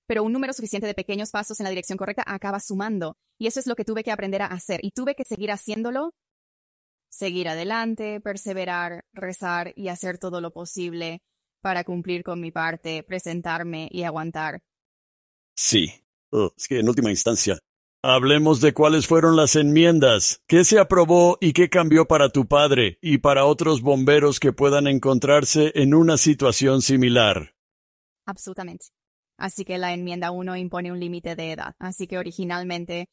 Pero 0.07 0.23
un 0.23 0.33
número 0.33 0.51
suficiente 0.51 0.87
de 0.87 0.95
pequeños 0.95 1.29
pasos 1.29 1.59
en 1.59 1.65
la 1.65 1.69
dirección 1.69 1.99
correcta 1.99 2.23
acaba 2.25 2.59
sumando, 2.59 3.17
y 3.37 3.45
eso 3.45 3.59
es 3.59 3.67
lo 3.67 3.75
que 3.75 3.85
tuve 3.85 4.03
que 4.03 4.11
aprender 4.11 4.41
a 4.41 4.47
hacer, 4.47 4.79
y 4.81 4.89
tuve 4.89 5.13
que 5.13 5.23
seguir 5.23 5.51
haciéndolo, 5.51 6.15
seguir 7.07 7.49
adelante, 7.49 8.19
perseverar, 8.19 9.05
rezar 9.13 9.73
y 9.75 9.89
hacer 9.89 10.17
todo 10.17 10.41
lo 10.41 10.53
posible 10.53 11.21
para 11.61 11.83
cumplir 11.83 12.23
con 12.23 12.41
mi 12.41 12.51
parte, 12.51 13.03
presentarme 13.03 13.89
y 13.91 14.03
aguantar. 14.03 14.61
Sí, 15.55 16.06
Oh, 16.31 16.51
es 16.57 16.67
que 16.67 16.79
en 16.79 16.89
última 16.89 17.09
instancia, 17.09 17.59
hablemos 18.03 18.61
de 18.61 18.73
cuáles 18.73 19.07
fueron 19.07 19.35
las 19.35 19.55
enmiendas, 19.55 20.41
qué 20.47 20.63
se 20.65 20.79
aprobó 20.79 21.37
y 21.39 21.53
qué 21.53 21.69
cambió 21.69 22.05
para 22.05 22.29
tu 22.29 22.47
padre 22.47 22.97
y 23.01 23.19
para 23.19 23.45
otros 23.45 23.81
bomberos 23.81 24.39
que 24.39 24.53
puedan 24.53 24.87
encontrarse 24.87 25.71
en 25.75 25.93
una 25.93 26.17
situación 26.17 26.81
similar. 26.81 27.55
Absolutamente. 28.25 28.87
Así 29.37 29.63
que 29.63 29.77
la 29.77 29.93
enmienda 29.93 30.31
1 30.31 30.57
impone 30.57 30.91
un 30.91 30.99
límite 30.99 31.35
de 31.35 31.51
edad. 31.53 31.75
Así 31.79 32.07
que 32.07 32.17
originalmente 32.17 33.07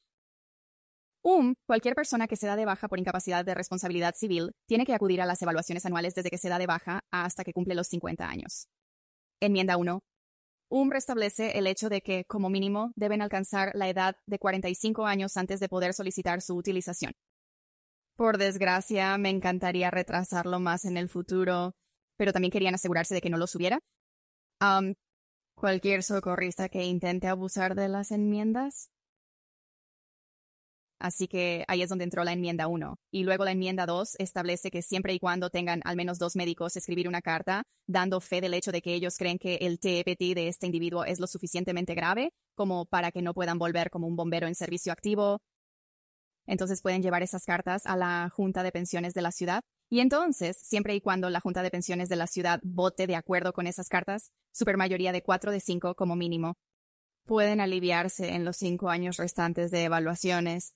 Um, 1.27 1.55
cualquier 1.67 1.95
persona 1.95 2.29
que 2.29 2.37
se 2.37 2.47
da 2.47 2.55
de 2.55 2.67
baja 2.67 2.87
por 2.87 2.99
incapacidad 2.99 3.47
de 3.47 3.55
responsabilidad 3.55 4.15
civil 4.15 4.53
tiene 4.67 4.85
que 4.85 4.93
acudir 4.93 5.23
a 5.23 5.27
las 5.27 5.41
evaluaciones 5.41 5.87
anuales 5.87 6.15
desde 6.15 6.29
que 6.29 6.37
se 6.37 6.51
da 6.51 6.59
de 6.59 6.67
baja 6.67 7.01
hasta 7.11 7.45
que 7.45 7.55
cumple 7.55 7.75
los 7.75 7.87
50 7.87 8.29
años. 8.29 8.69
Enmienda 9.41 9.79
1. 9.79 10.01
UM 10.75 10.91
restablece 10.91 11.57
el 11.57 11.69
hecho 11.69 11.89
de 11.89 12.01
que, 12.01 12.25
como 12.25 12.51
mínimo, 12.51 12.93
deben 12.97 13.23
alcanzar 13.23 13.71
la 13.77 13.89
edad 13.89 14.17
de 14.27 14.41
45 14.41 15.07
años 15.07 15.37
antes 15.37 15.61
de 15.61 15.69
poder 15.69 15.95
solicitar 15.95 16.43
su 16.43 16.57
utilización. 16.57 17.13
Por 18.17 18.39
desgracia, 18.39 19.17
me 19.17 19.31
encantaría 19.31 19.93
retrasarlo 19.93 20.59
más 20.59 20.85
en 20.85 20.97
el 20.97 21.09
futuro, 21.09 21.77
pero 22.17 22.33
también 22.33 22.51
querían 22.51 22.75
asegurarse 22.75 23.15
de 23.15 23.21
que 23.21 23.31
no 23.31 23.39
lo 23.39 23.47
subiera. 23.47 23.79
cualquier 25.55 26.03
socorrista 26.03 26.69
que 26.69 26.83
intente 26.83 27.29
abusar 27.29 27.77
de 27.77 27.89
las 27.89 28.11
enmiendas 28.11 28.91
Así 30.99 31.29
que 31.29 31.65
ahí 31.69 31.83
es 31.83 31.89
donde 31.89 32.05
entró 32.05 32.25
la 32.25 32.33
enmienda 32.33 32.69
1. 32.69 32.97
Y 33.11 33.25
luego 33.25 33.45
la 33.45 33.53
enmienda 33.53 33.87
2 33.87 34.17
establece 34.19 34.71
que 34.71 34.83
siempre 34.83 35.13
y 35.13 35.19
cuando 35.19 35.51
tengan 35.51 35.81
al 35.85 35.97
menos 35.97 36.19
dos 36.19 36.37
médicos 36.37 36.77
escribir 36.77 37.09
una 37.09 37.21
carta 37.21 37.65
dando 37.87 38.21
fe 38.21 38.41
del 38.41 38.55
hecho 38.55 38.73
de 38.73 38.81
que 38.81 38.95
ellos 38.95 39.17
creen 39.19 39.39
que 39.39 39.57
el 39.57 39.79
TEPT 39.79 40.35
de 40.35 40.49
este 40.49 40.67
individuo 40.67 41.05
es 41.05 41.21
lo 41.21 41.27
suficientemente 41.27 41.95
grave 41.95 42.33
como 42.55 42.87
para 42.87 43.11
que 43.11 43.23
no 43.23 43.35
puedan 43.35 43.59
volver 43.59 43.91
como 43.91 44.07
un 44.07 44.17
bombero 44.17 44.47
en 44.47 44.55
servicio 44.55 44.93
activo. 44.93 45.41
Entonces 46.47 46.83
pueden 46.83 47.03
llevar 47.03 47.23
esas 47.23 47.45
cartas 47.45 47.87
a 47.87 47.97
la 47.97 48.31
Junta 48.31 48.63
de 48.63 48.73
Pensiones 48.73 49.15
de 49.15 49.23
la 49.23 49.33
ciudad. 49.33 49.63
Y 49.91 50.01
entonces, 50.01 50.57
siempre 50.59 50.95
y 50.95 51.01
cuando 51.01 51.31
la 51.31 51.41
Junta 51.41 51.63
de 51.63 51.71
Pensiones 51.71 52.09
de 52.09 52.17
la 52.17 52.27
ciudad 52.27 52.61
vote 52.63 53.07
de 53.07 53.17
acuerdo 53.17 53.53
con 53.53 53.67
esas 53.67 53.89
cartas, 53.89 54.31
supermayoría 54.53 55.13
de 55.13 55.23
4 55.23 55.51
de 55.51 55.61
5 55.61 55.95
como 55.95 56.17
mínimo, 56.17 56.55
pueden 57.25 57.61
aliviarse 57.61 58.35
en 58.35 58.45
los 58.45 58.57
cinco 58.57 58.91
años 58.91 59.17
restantes 59.17 59.71
de 59.71 59.85
evaluaciones 59.85 60.75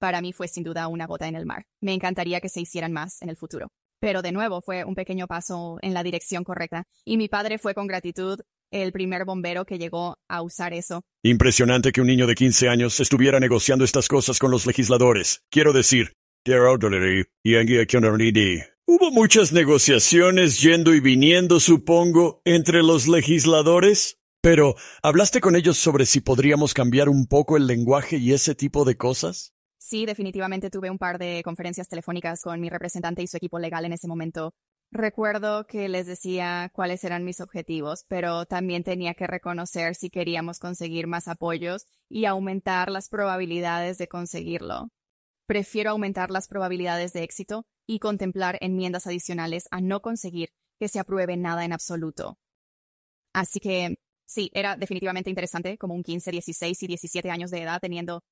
para 0.00 0.20
mí 0.20 0.32
fue 0.32 0.48
sin 0.48 0.64
duda 0.64 0.88
una 0.88 1.06
gota 1.06 1.28
en 1.28 1.36
el 1.36 1.46
mar. 1.46 1.66
Me 1.80 1.92
encantaría 1.92 2.40
que 2.40 2.48
se 2.48 2.60
hicieran 2.60 2.92
más 2.92 3.22
en 3.22 3.28
el 3.28 3.36
futuro. 3.36 3.68
Pero 4.00 4.22
de 4.22 4.32
nuevo 4.32 4.62
fue 4.62 4.84
un 4.84 4.94
pequeño 4.94 5.26
paso 5.26 5.78
en 5.82 5.92
la 5.94 6.02
dirección 6.02 6.42
correcta. 6.42 6.84
Y 7.04 7.18
mi 7.18 7.28
padre 7.28 7.58
fue 7.58 7.74
con 7.74 7.86
gratitud 7.86 8.40
el 8.72 8.92
primer 8.92 9.24
bombero 9.24 9.66
que 9.66 9.78
llegó 9.78 10.16
a 10.28 10.42
usar 10.42 10.72
eso. 10.72 11.02
Impresionante 11.22 11.92
que 11.92 12.00
un 12.00 12.06
niño 12.06 12.26
de 12.26 12.34
15 12.34 12.68
años 12.68 12.98
estuviera 12.98 13.38
negociando 13.40 13.84
estas 13.84 14.08
cosas 14.08 14.38
con 14.38 14.50
los 14.50 14.66
legisladores. 14.66 15.42
Quiero 15.50 15.72
decir, 15.72 16.14
Hubo 18.86 19.10
muchas 19.10 19.52
negociaciones 19.52 20.60
yendo 20.62 20.94
y 20.94 21.00
viniendo, 21.00 21.60
supongo, 21.60 22.40
entre 22.46 22.82
los 22.82 23.06
legisladores. 23.06 24.18
Pero, 24.40 24.76
¿hablaste 25.02 25.42
con 25.42 25.54
ellos 25.54 25.76
sobre 25.76 26.06
si 26.06 26.20
podríamos 26.20 26.72
cambiar 26.72 27.10
un 27.10 27.26
poco 27.26 27.58
el 27.58 27.66
lenguaje 27.66 28.16
y 28.16 28.32
ese 28.32 28.54
tipo 28.54 28.86
de 28.86 28.96
cosas? 28.96 29.52
Sí, 29.90 30.06
definitivamente 30.06 30.70
tuve 30.70 30.88
un 30.88 30.98
par 30.98 31.18
de 31.18 31.42
conferencias 31.42 31.88
telefónicas 31.88 32.42
con 32.42 32.60
mi 32.60 32.68
representante 32.70 33.22
y 33.22 33.26
su 33.26 33.36
equipo 33.38 33.58
legal 33.58 33.84
en 33.84 33.92
ese 33.92 34.06
momento. 34.06 34.54
Recuerdo 34.92 35.66
que 35.66 35.88
les 35.88 36.06
decía 36.06 36.70
cuáles 36.72 37.02
eran 37.02 37.24
mis 37.24 37.40
objetivos, 37.40 38.04
pero 38.06 38.46
también 38.46 38.84
tenía 38.84 39.14
que 39.14 39.26
reconocer 39.26 39.96
si 39.96 40.08
queríamos 40.08 40.60
conseguir 40.60 41.08
más 41.08 41.26
apoyos 41.26 41.86
y 42.08 42.26
aumentar 42.26 42.88
las 42.88 43.08
probabilidades 43.08 43.98
de 43.98 44.06
conseguirlo. 44.06 44.90
Prefiero 45.46 45.90
aumentar 45.90 46.30
las 46.30 46.46
probabilidades 46.46 47.12
de 47.12 47.24
éxito 47.24 47.64
y 47.84 47.98
contemplar 47.98 48.58
enmiendas 48.60 49.08
adicionales 49.08 49.66
a 49.72 49.80
no 49.80 50.02
conseguir 50.02 50.50
que 50.78 50.86
se 50.86 51.00
apruebe 51.00 51.36
nada 51.36 51.64
en 51.64 51.72
absoluto. 51.72 52.38
Así 53.32 53.58
que 53.58 53.96
sí, 54.24 54.52
era 54.54 54.76
definitivamente 54.76 55.30
interesante 55.30 55.76
como 55.78 55.94
un 55.94 56.04
15, 56.04 56.30
16 56.30 56.80
y 56.80 56.86
17 56.86 57.28
años 57.28 57.50
de 57.50 57.62
edad 57.62 57.80
teniendo 57.80 58.22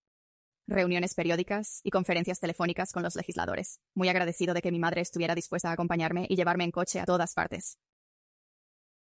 reuniones 0.69 1.15
periódicas 1.15 1.81
y 1.83 1.91
conferencias 1.91 2.39
telefónicas 2.39 2.93
con 2.93 3.03
los 3.03 3.17
legisladores. 3.17 3.81
Muy 3.95 4.09
agradecido 4.09 4.55
de 4.55 4.63
que 4.63 4.71
mi 4.71 4.79
madre 4.79 5.01
estuviera 5.01 5.35
dispuesta 5.35 5.71
a 5.71 5.73
acompañarme 5.73 6.27
y 6.29 6.37
llevarme 6.37 6.65
en 6.65 6.71
coche 6.71 7.01
a 7.01 7.05
todas 7.05 7.35
partes. 7.35 7.79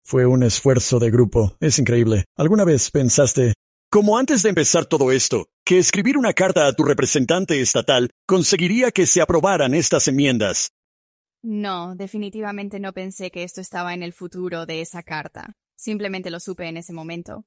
Fue 0.05 0.25
un 0.25 0.43
esfuerzo 0.43 0.99
de 0.99 1.11
grupo. 1.11 1.55
Es 1.61 1.79
increíble. 1.79 2.25
¿Alguna 2.35 2.65
vez 2.65 2.91
pensaste, 2.91 3.53
como 3.89 4.17
antes 4.17 4.43
de 4.43 4.49
empezar 4.49 4.85
todo 4.85 5.11
esto, 5.11 5.45
que 5.63 5.77
escribir 5.77 6.17
una 6.17 6.33
carta 6.33 6.67
a 6.67 6.73
tu 6.73 6.83
representante 6.83 7.61
estatal 7.61 8.09
conseguiría 8.27 8.91
que 8.91 9.05
se 9.05 9.21
aprobaran 9.21 9.73
estas 9.73 10.07
enmiendas? 10.09 10.71
No, 11.41 11.95
definitivamente 11.95 12.79
no 12.79 12.91
pensé 12.93 13.29
que 13.29 13.43
esto 13.43 13.61
estaba 13.61 13.93
en 13.93 14.01
el 14.01 14.13
futuro 14.13 14.65
de 14.65 14.81
esa 14.81 15.03
carta. 15.03 15.55
Simplemente 15.75 16.31
lo 16.31 16.39
supe 16.39 16.67
en 16.67 16.77
ese 16.77 16.93
momento. 16.93 17.45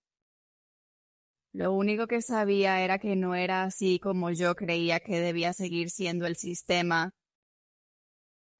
Lo 1.57 1.73
único 1.73 2.07
que 2.07 2.21
sabía 2.21 2.83
era 2.83 2.99
que 2.99 3.17
no 3.17 3.35
era 3.35 3.63
así 3.63 3.99
como 3.99 4.31
yo 4.31 4.55
creía 4.55 5.01
que 5.01 5.21
debía 5.21 5.55
seguir 5.55 5.89
siendo 5.89 6.27
el 6.27 6.37
sistema. 6.37 7.15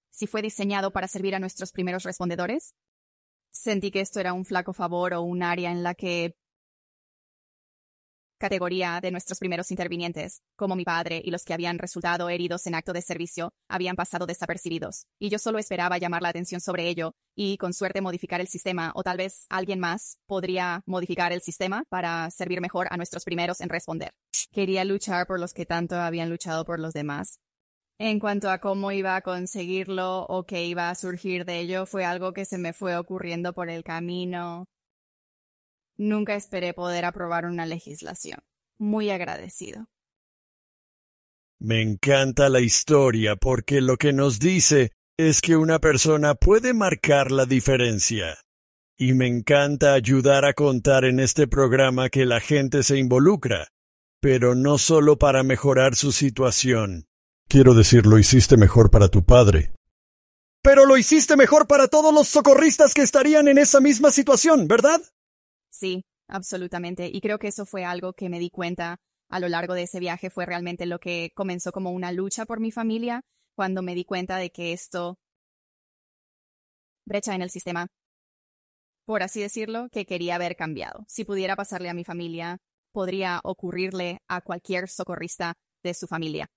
Si 0.09 0.27
fue 0.27 0.41
diseñado 0.41 0.91
para 0.93 1.07
servir 1.07 1.35
a 1.35 1.39
nuestros 1.39 1.73
primeros 1.73 2.05
respondedores, 2.05 2.73
sentí 3.51 3.91
que 3.91 4.01
esto 4.01 4.19
era 4.19 4.33
un 4.33 4.47
flaco 4.47 4.73
favor 4.73 5.13
o 5.13 5.21
un 5.21 5.43
área 5.43 5.71
en 5.73 5.83
la 5.83 5.95
que 5.95 6.37
categoría 8.39 9.01
de 9.01 9.11
nuestros 9.11 9.39
primeros 9.39 9.71
intervinientes, 9.71 10.43
como 10.57 10.77
mi 10.77 10.85
padre 10.85 11.21
y 11.25 11.31
los 11.31 11.45
que 11.45 11.55
habían 11.55 11.79
resultado 11.79 12.29
heridos 12.29 12.67
en 12.67 12.75
acto 12.75 12.93
de 12.93 13.03
servicio, 13.03 13.53
habían 13.69 13.97
pasado 13.97 14.27
desapercibidos, 14.27 15.07
y 15.19 15.29
yo 15.29 15.39
solo 15.39 15.59
esperaba 15.59 15.99
llamar 15.99 16.23
la 16.23 16.29
atención 16.29 16.61
sobre 16.61 16.89
ello 16.89 17.15
y, 17.35 17.57
con 17.59 17.73
suerte, 17.73 18.01
modificar 18.01 18.41
el 18.41 18.49
sistema, 18.49 18.93
o 18.95 19.03
tal 19.03 19.17
vez 19.17 19.47
alguien 19.49 19.81
más 19.81 20.19
podría 20.27 20.83
modificar 20.87 21.33
el 21.33 21.43
sistema 21.43 21.85
para 21.89 22.31
servir 22.31 22.61
mejor 22.61 22.89
a 22.91 22.97
nuestros 22.97 23.25
primeros 23.25 23.61
en 23.61 23.69
responder. 23.69 24.13
Quería 24.53 24.85
luchar 24.85 25.27
por 25.27 25.41
los 25.41 25.53
que 25.53 25.67
tanto 25.67 25.97
habían 25.97 26.31
luchado 26.31 26.65
por 26.65 26.79
los 26.79 26.93
demás. 26.93 27.41
En 27.99 28.21
cuanto 28.21 28.51
a 28.51 28.59
cómo 28.59 28.93
iba 28.93 29.17
a 29.17 29.23
conseguirlo 29.23 30.27
o 30.27 30.45
qué 30.45 30.67
iba 30.67 30.91
a 30.91 30.95
surgir 30.95 31.47
de 31.47 31.61
ello, 31.61 31.87
fue 31.87 32.05
algo 32.05 32.35
que 32.35 32.45
se 32.45 32.59
me 32.59 32.75
fue 32.75 32.97
ocurriendo 32.97 33.55
por 33.55 33.71
el 33.71 33.85
camino 33.85 34.67
Nunca 35.99 36.35
esperé 36.35 36.75
poder 36.75 37.05
aprobar 37.05 37.47
una 37.47 37.67
legislación. 37.67 38.41
muy 38.79 39.09
agradecido. 39.09 39.87
Me 41.59 41.81
encanta 41.81 42.51
la 42.51 42.61
historia 42.61 43.37
porque 43.37 43.81
lo 43.81 43.97
que 43.97 44.13
nos 44.13 44.39
dice 44.39 44.93
es 45.17 45.41
que 45.41 45.57
una 45.57 45.79
persona 45.79 46.35
puede 46.35 46.75
marcar 46.75 47.33
la 47.33 47.47
diferencia. 47.47 48.37
Y 48.99 49.15
me 49.15 49.27
encanta 49.27 49.95
ayudar 49.95 50.45
a 50.45 50.53
contar 50.53 51.07
en 51.07 51.21
este 51.21 51.47
programa 51.47 52.11
que 52.11 52.27
la 52.27 52.41
gente 52.41 52.83
se 52.83 52.99
involucra, 52.99 53.69
pero 54.21 54.55
no 54.55 54.77
solo 54.77 55.17
para 55.19 55.43
mejorar 55.43 55.95
su 55.95 56.13
situación. 56.13 57.07
Quiero 57.49 57.73
decir, 57.73 58.05
lo 58.05 58.19
hiciste 58.19 58.59
mejor 58.59 58.91
para 58.91 59.09
tu 59.09 59.25
padre. 59.25 59.73
Pero 60.63 60.85
lo 60.85 60.99
hiciste 60.99 61.37
mejor 61.37 61.67
para 61.67 61.89
todos 61.89 62.13
los 62.13 62.29
socorristas 62.29 62.93
que 62.93 63.03
estarían 63.03 63.49
en 63.49 63.57
esa 63.57 63.81
misma 63.81 64.11
situación, 64.11 64.67
¿verdad? 64.69 65.01
Sí, 65.77 66.07
absolutamente. 66.29 67.11
Y 67.13 67.21
creo 67.21 67.39
que 67.39 67.49
eso 67.49 67.67
fue 67.67 67.85
algo 67.85 68.15
que 68.15 68.31
me 68.31 68.39
di 68.39 68.49
cuenta 68.51 68.97
a 69.29 69.41
lo 69.41 69.49
largo 69.49 69.75
de 69.75 69.83
ese 69.83 70.01
viaje. 70.01 70.31
Fue 70.31 70.47
realmente 70.47 70.87
lo 70.87 70.99
que 70.99 71.33
comenzó 71.35 71.71
como 71.71 71.91
una 71.91 72.13
lucha 72.13 72.47
por 72.47 72.61
mi 72.61 72.71
familia, 72.73 73.21
cuando 73.55 73.83
me 73.83 73.95
di 73.95 74.05
cuenta 74.05 74.39
de 74.39 74.51
que 74.51 74.73
esto 74.73 75.17
brecha 77.05 77.35
en 77.35 77.43
el 77.43 77.51
sistema, 77.51 77.87
por 79.05 79.23
así 79.23 79.41
decirlo, 79.41 79.89
que 79.93 80.07
quería 80.07 80.35
haber 80.37 80.57
cambiado. 80.57 81.05
Si 81.09 81.25
pudiera 81.25 81.57
pasarle 81.57 81.91
a 81.91 81.95
mi 81.95 82.05
familia, 82.05 82.59
podría 82.93 83.41
ocurrirle 83.45 84.19
a 84.29 84.41
cualquier 84.41 84.89
socorrista 84.89 85.55
de 85.83 85.95
su 85.95 86.07
familia. 86.07 86.49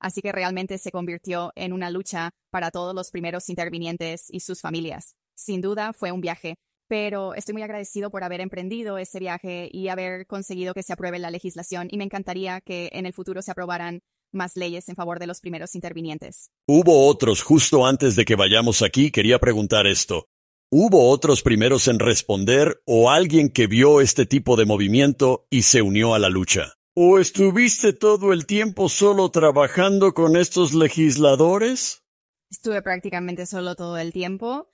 Así 0.00 0.20
que 0.20 0.32
realmente 0.32 0.78
se 0.78 0.90
convirtió 0.90 1.52
en 1.54 1.72
una 1.72 1.90
lucha 1.90 2.30
para 2.50 2.70
todos 2.72 2.94
los 2.94 3.10
primeros 3.10 3.48
intervinientes 3.48 4.26
y 4.28 4.40
sus 4.40 4.60
familias. 4.60 5.14
Sin 5.34 5.60
duda 5.60 5.92
fue 5.92 6.12
un 6.12 6.20
viaje, 6.20 6.56
pero 6.88 7.34
estoy 7.34 7.54
muy 7.54 7.62
agradecido 7.62 8.10
por 8.10 8.24
haber 8.24 8.40
emprendido 8.40 8.98
ese 8.98 9.18
viaje 9.18 9.68
y 9.72 9.88
haber 9.88 10.26
conseguido 10.26 10.74
que 10.74 10.82
se 10.82 10.92
apruebe 10.92 11.18
la 11.18 11.30
legislación 11.30 11.88
y 11.90 11.96
me 11.96 12.04
encantaría 12.04 12.60
que 12.60 12.90
en 12.92 13.06
el 13.06 13.12
futuro 13.12 13.42
se 13.42 13.50
aprobaran 13.50 14.02
más 14.32 14.56
leyes 14.56 14.88
en 14.88 14.96
favor 14.96 15.18
de 15.18 15.26
los 15.26 15.40
primeros 15.40 15.74
intervinientes. 15.74 16.50
Hubo 16.66 17.06
otros 17.06 17.42
justo 17.42 17.86
antes 17.86 18.16
de 18.16 18.24
que 18.24 18.36
vayamos 18.36 18.82
aquí, 18.82 19.10
quería 19.10 19.38
preguntar 19.38 19.86
esto. 19.86 20.26
¿Hubo 20.70 21.08
otros 21.10 21.42
primeros 21.42 21.86
en 21.86 22.00
responder 22.00 22.82
o 22.84 23.10
alguien 23.10 23.48
que 23.48 23.68
vio 23.68 24.00
este 24.00 24.26
tipo 24.26 24.56
de 24.56 24.66
movimiento 24.66 25.46
y 25.48 25.62
se 25.62 25.82
unió 25.82 26.14
a 26.14 26.18
la 26.18 26.28
lucha? 26.28 26.74
¿O 26.96 27.18
estuviste 27.18 27.92
todo 27.92 28.32
el 28.32 28.46
tiempo 28.46 28.88
solo 28.88 29.30
trabajando 29.30 30.14
con 30.14 30.36
estos 30.36 30.74
legisladores? 30.74 32.02
Estuve 32.50 32.82
prácticamente 32.82 33.46
solo 33.46 33.74
todo 33.74 33.98
el 33.98 34.12
tiempo. 34.12 34.73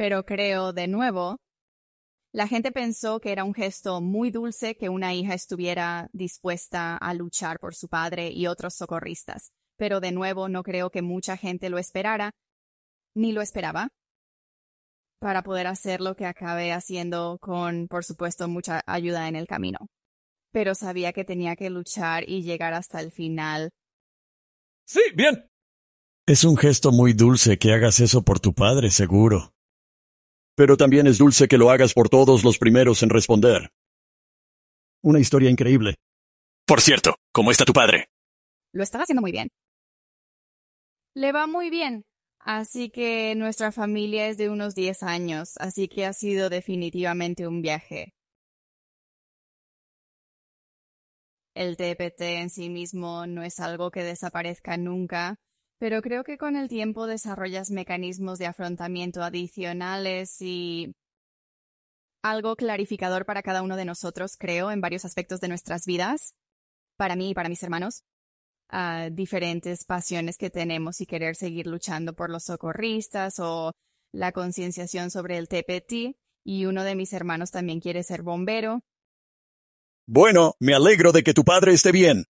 Pero 0.00 0.24
creo, 0.24 0.72
de 0.72 0.88
nuevo, 0.88 1.36
la 2.32 2.48
gente 2.48 2.72
pensó 2.72 3.20
que 3.20 3.32
era 3.32 3.44
un 3.44 3.52
gesto 3.52 4.00
muy 4.00 4.30
dulce 4.30 4.74
que 4.74 4.88
una 4.88 5.12
hija 5.12 5.34
estuviera 5.34 6.08
dispuesta 6.14 6.96
a 6.96 7.12
luchar 7.12 7.58
por 7.60 7.74
su 7.74 7.86
padre 7.86 8.30
y 8.30 8.46
otros 8.46 8.72
socorristas. 8.72 9.50
Pero 9.76 10.00
de 10.00 10.12
nuevo, 10.12 10.48
no 10.48 10.62
creo 10.62 10.88
que 10.88 11.02
mucha 11.02 11.36
gente 11.36 11.68
lo 11.68 11.76
esperara, 11.76 12.30
ni 13.14 13.32
lo 13.32 13.42
esperaba, 13.42 13.88
para 15.18 15.42
poder 15.42 15.66
hacer 15.66 16.00
lo 16.00 16.16
que 16.16 16.24
acabé 16.24 16.72
haciendo 16.72 17.36
con, 17.38 17.86
por 17.86 18.02
supuesto, 18.02 18.48
mucha 18.48 18.80
ayuda 18.86 19.28
en 19.28 19.36
el 19.36 19.46
camino 19.46 19.80
pero 20.50 20.74
sabía 20.74 21.12
que 21.12 21.24
tenía 21.24 21.54
que 21.54 21.70
luchar 21.70 22.28
y 22.28 22.42
llegar 22.42 22.72
hasta 22.74 23.00
el 23.00 23.12
final. 23.12 23.70
Sí, 24.84 25.00
bien. 25.14 25.46
Es 26.26 26.42
un 26.42 26.56
gesto 26.56 26.90
muy 26.90 27.12
dulce 27.12 27.58
que 27.58 27.72
hagas 27.72 28.00
eso 28.00 28.22
por 28.22 28.40
tu 28.40 28.52
padre, 28.52 28.90
seguro. 28.90 29.52
Pero 30.60 30.76
también 30.76 31.06
es 31.06 31.16
dulce 31.16 31.48
que 31.48 31.56
lo 31.56 31.70
hagas 31.70 31.94
por 31.94 32.10
todos 32.10 32.44
los 32.44 32.58
primeros 32.58 33.02
en 33.02 33.08
responder. 33.08 33.70
Una 35.02 35.18
historia 35.18 35.48
increíble. 35.48 35.94
Por 36.66 36.82
cierto, 36.82 37.16
¿cómo 37.32 37.50
está 37.50 37.64
tu 37.64 37.72
padre? 37.72 38.10
Lo 38.74 38.82
estaba 38.82 39.04
haciendo 39.04 39.22
muy 39.22 39.32
bien. 39.32 39.48
Le 41.14 41.32
va 41.32 41.46
muy 41.46 41.70
bien. 41.70 42.04
Así 42.40 42.90
que 42.90 43.34
nuestra 43.36 43.72
familia 43.72 44.28
es 44.28 44.36
de 44.36 44.50
unos 44.50 44.74
10 44.74 45.02
años, 45.02 45.56
así 45.56 45.88
que 45.88 46.04
ha 46.04 46.12
sido 46.12 46.50
definitivamente 46.50 47.46
un 47.46 47.62
viaje. 47.62 48.12
El 51.54 51.78
TPT 51.78 52.20
en 52.20 52.50
sí 52.50 52.68
mismo 52.68 53.26
no 53.26 53.42
es 53.42 53.60
algo 53.60 53.90
que 53.90 54.04
desaparezca 54.04 54.76
nunca, 54.76 55.38
pero 55.80 56.02
creo 56.02 56.24
que 56.24 56.36
con 56.36 56.56
el 56.56 56.68
tiempo 56.68 57.06
desarrollas 57.06 57.70
mecanismos 57.70 58.38
de 58.38 58.44
afrontamiento 58.44 59.22
adicionales 59.22 60.36
y 60.42 60.92
algo 62.22 62.54
clarificador 62.54 63.24
para 63.24 63.42
cada 63.42 63.62
uno 63.62 63.76
de 63.76 63.86
nosotros, 63.86 64.36
creo, 64.38 64.70
en 64.70 64.82
varios 64.82 65.06
aspectos 65.06 65.40
de 65.40 65.48
nuestras 65.48 65.86
vidas, 65.86 66.34
para 66.98 67.16
mí 67.16 67.30
y 67.30 67.34
para 67.34 67.48
mis 67.48 67.62
hermanos, 67.62 68.04
diferentes 69.12 69.86
pasiones 69.86 70.36
que 70.36 70.50
tenemos 70.50 71.00
y 71.00 71.06
querer 71.06 71.34
seguir 71.34 71.66
luchando 71.66 72.12
por 72.12 72.28
los 72.28 72.44
socorristas 72.44 73.38
o 73.38 73.72
la 74.12 74.32
concienciación 74.32 75.10
sobre 75.10 75.38
el 75.38 75.48
TPT, 75.48 76.14
y 76.44 76.66
uno 76.66 76.84
de 76.84 76.94
mis 76.94 77.14
hermanos 77.14 77.50
también 77.50 77.80
quiere 77.80 78.02
ser 78.02 78.22
bombero, 78.22 78.80
bueno, 80.06 80.56
me 80.58 80.74
alegro 80.74 81.12
de 81.12 81.22
que 81.22 81.34
tu 81.34 81.44
padre 81.44 81.72
esté 81.72 81.92
bien. 81.92 82.24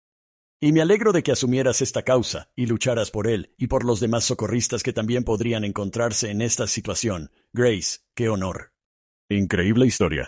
Y 0.62 0.74
me 0.74 0.82
alegro 0.82 1.14
de 1.14 1.24
que 1.24 1.32
asumieras 1.32 1.82
esta 1.82 2.04
causa 2.04 2.52
y 2.54 2.66
lucharas 2.66 3.12
por 3.12 3.28
él 3.28 3.54
y 3.58 3.68
por 3.68 3.86
los 3.86 4.02
demás 4.02 4.26
socorristas 4.26 4.84
que 4.84 4.92
también 4.92 5.24
podrían 5.24 5.64
encontrarse 5.64 6.32
en 6.32 6.42
esta 6.42 6.68
situación. 6.68 7.32
Grace, 7.54 8.00
qué 8.14 8.28
honor. 8.28 8.74
Increíble 9.30 9.86
historia. 9.86 10.28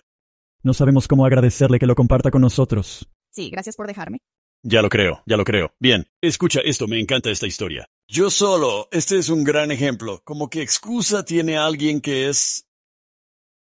No 0.63 0.74
sabemos 0.74 1.10
cómo 1.10 1.26
agradecerle 1.26 1.80
que 1.80 1.86
lo 1.86 1.96
comparta 1.96 2.32
con 2.32 2.41
nosotros. 2.41 3.10
Sí, 3.30 3.50
gracias 3.50 3.76
por 3.76 3.88
dejarme. 3.88 4.20
Ya 4.63 4.82
lo 4.82 4.88
creo, 4.88 5.22
ya 5.26 5.36
lo 5.36 5.44
creo. 5.44 5.74
Bien, 5.80 6.08
escucha 6.22 6.62
esto, 6.63 6.88
me 6.88 7.00
encanta 7.00 7.30
esta 7.30 7.48
historia. 7.48 7.89
Yo 8.08 8.30
solo, 8.30 8.88
este 8.91 9.17
es 9.17 9.28
un 9.28 9.44
gran 9.44 9.70
ejemplo, 9.70 10.22
como 10.24 10.50
que 10.50 10.62
excusa 10.62 11.26
tiene 11.26 11.58
alguien 11.58 12.00
que 12.00 12.30
es 12.30 12.70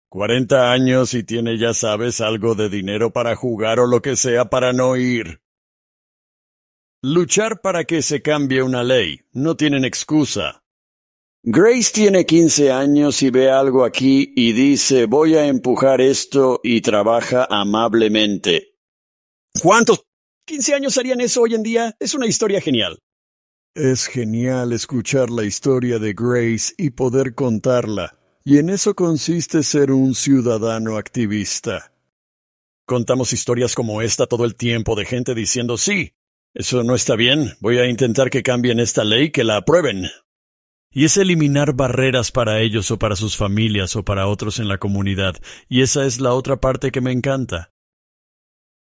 40 0.10 0.74
años 0.74 1.14
y 1.14 1.24
tiene, 1.24 1.58
ya 1.58 1.74
sabes, 1.74 2.20
algo 2.20 2.56
de 2.56 2.68
dinero 2.68 3.14
para 3.14 3.38
jugar 3.38 3.80
o 3.80 3.88
lo 3.88 4.02
que 4.02 4.18
sea 4.18 4.50
para 4.50 4.74
no 4.74 4.98
ir. 4.98 5.40
Luchar 7.04 7.62
para 7.62 7.86
que 7.86 8.04
se 8.04 8.22
cambie 8.22 8.62
una 8.62 8.84
ley. 8.84 9.22
No 9.34 9.58
tienen 9.58 9.86
excusa. 9.86 10.64
Grace 11.42 11.92
tiene 11.92 12.28
15 12.28 12.72
años 12.72 13.24
y 13.24 13.32
ve 13.32 13.50
algo 13.50 13.86
aquí 13.86 14.32
y 14.36 14.54
dice 14.54 15.08
voy 15.08 15.34
a 15.34 15.48
empujar 15.48 16.00
esto 16.00 16.60
y 16.64 16.82
trabaja 16.82 17.48
amablemente. 17.50 18.76
¿Cuántos 19.64 20.06
15 20.46 20.76
años 20.76 20.96
harían 21.00 21.22
eso 21.22 21.42
hoy 21.42 21.56
en 21.56 21.64
día? 21.64 21.96
Es 22.00 22.14
una 22.14 22.28
historia 22.28 22.62
genial. 22.62 23.00
Es 23.74 24.06
genial 24.06 24.72
escuchar 24.72 25.32
la 25.32 25.44
historia 25.44 25.98
de 25.98 26.14
Grace 26.14 26.76
y 26.78 26.92
poder 26.92 27.34
contarla. 27.34 28.16
Y 28.44 28.60
en 28.60 28.70
eso 28.70 28.94
consiste 28.94 29.64
ser 29.64 29.92
un 29.92 30.14
ciudadano 30.14 30.98
activista. 30.98 31.94
Contamos 32.86 33.34
historias 33.34 33.74
como 33.74 34.04
esta 34.04 34.28
todo 34.28 34.46
el 34.46 34.54
tiempo 34.54 34.96
de 34.96 35.06
gente 35.06 35.34
diciendo 35.34 35.80
sí, 35.80 36.14
eso 36.54 36.84
no 36.84 36.96
está 36.96 37.16
bien, 37.16 37.54
voy 37.60 37.78
a 37.78 37.88
intentar 37.88 38.30
que 38.30 38.44
cambien 38.44 38.80
esta 38.80 39.04
ley, 39.04 39.32
que 39.32 39.44
la 39.44 39.58
aprueben. 39.58 40.10
Y 40.92 41.06
es 41.06 41.16
eliminar 41.16 41.74
barreras 41.74 42.32
para 42.32 42.60
ellos 42.60 42.92
o 42.92 43.00
para 43.00 43.16
sus 43.16 43.38
familias 43.38 43.96
o 43.96 44.04
para 44.04 44.28
otros 44.28 44.60
en 44.60 44.68
la 44.68 44.78
comunidad, 44.78 45.36
y 45.70 45.82
esa 45.82 46.06
es 46.06 46.20
la 46.20 46.34
otra 46.34 46.60
parte 46.60 46.92
que 46.92 47.00
me 47.00 47.12
encanta. 47.12 47.72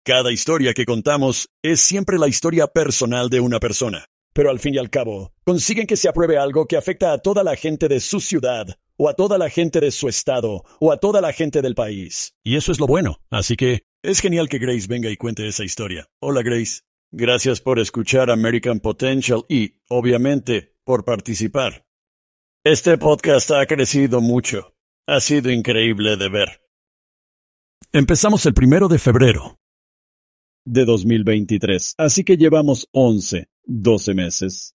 Cada 0.04 0.32
historia 0.32 0.74
que 0.74 0.86
contamos 0.86 1.48
es 1.62 1.80
siempre 1.80 2.18
la 2.18 2.28
historia 2.28 2.68
personal 2.68 3.28
de 3.28 3.40
una 3.40 3.58
persona, 3.58 4.06
pero 4.32 4.50
al 4.50 4.60
fin 4.60 4.74
y 4.74 4.78
al 4.78 4.90
cabo, 4.90 5.32
consiguen 5.44 5.86
que 5.86 5.96
se 5.96 6.08
apruebe 6.08 6.38
algo 6.38 6.66
que 6.66 6.76
afecta 6.76 7.12
a 7.12 7.18
toda 7.18 7.42
la 7.42 7.56
gente 7.56 7.88
de 7.88 7.98
su 7.98 8.20
ciudad 8.20 8.78
o 8.98 9.08
a 9.08 9.14
toda 9.14 9.38
la 9.38 9.48
gente 9.48 9.80
de 9.80 9.90
su 9.90 10.08
estado, 10.08 10.64
o 10.80 10.92
a 10.92 10.98
toda 10.98 11.20
la 11.20 11.32
gente 11.32 11.62
del 11.62 11.74
país. 11.74 12.34
Y 12.42 12.56
eso 12.56 12.72
es 12.72 12.80
lo 12.80 12.86
bueno. 12.86 13.20
Así 13.30 13.56
que 13.56 13.84
es 14.02 14.20
genial 14.20 14.48
que 14.48 14.58
Grace 14.58 14.88
venga 14.88 15.08
y 15.08 15.16
cuente 15.16 15.46
esa 15.46 15.64
historia. 15.64 16.08
Hola 16.20 16.42
Grace. 16.42 16.80
Gracias 17.10 17.62
por 17.62 17.78
escuchar 17.78 18.30
American 18.30 18.80
Potential 18.80 19.44
y, 19.48 19.80
obviamente, 19.88 20.76
por 20.84 21.06
participar. 21.06 21.86
Este 22.64 22.98
podcast 22.98 23.50
ha 23.50 23.64
crecido 23.64 24.20
mucho. 24.20 24.74
Ha 25.06 25.20
sido 25.20 25.50
increíble 25.50 26.18
de 26.18 26.28
ver. 26.28 26.62
Empezamos 27.92 28.44
el 28.44 28.52
primero 28.52 28.88
de 28.88 28.98
febrero 28.98 29.58
de 30.66 30.84
2023, 30.84 31.94
así 31.96 32.24
que 32.24 32.36
llevamos 32.36 32.88
11, 32.92 33.48
12 33.64 34.14
meses. 34.14 34.74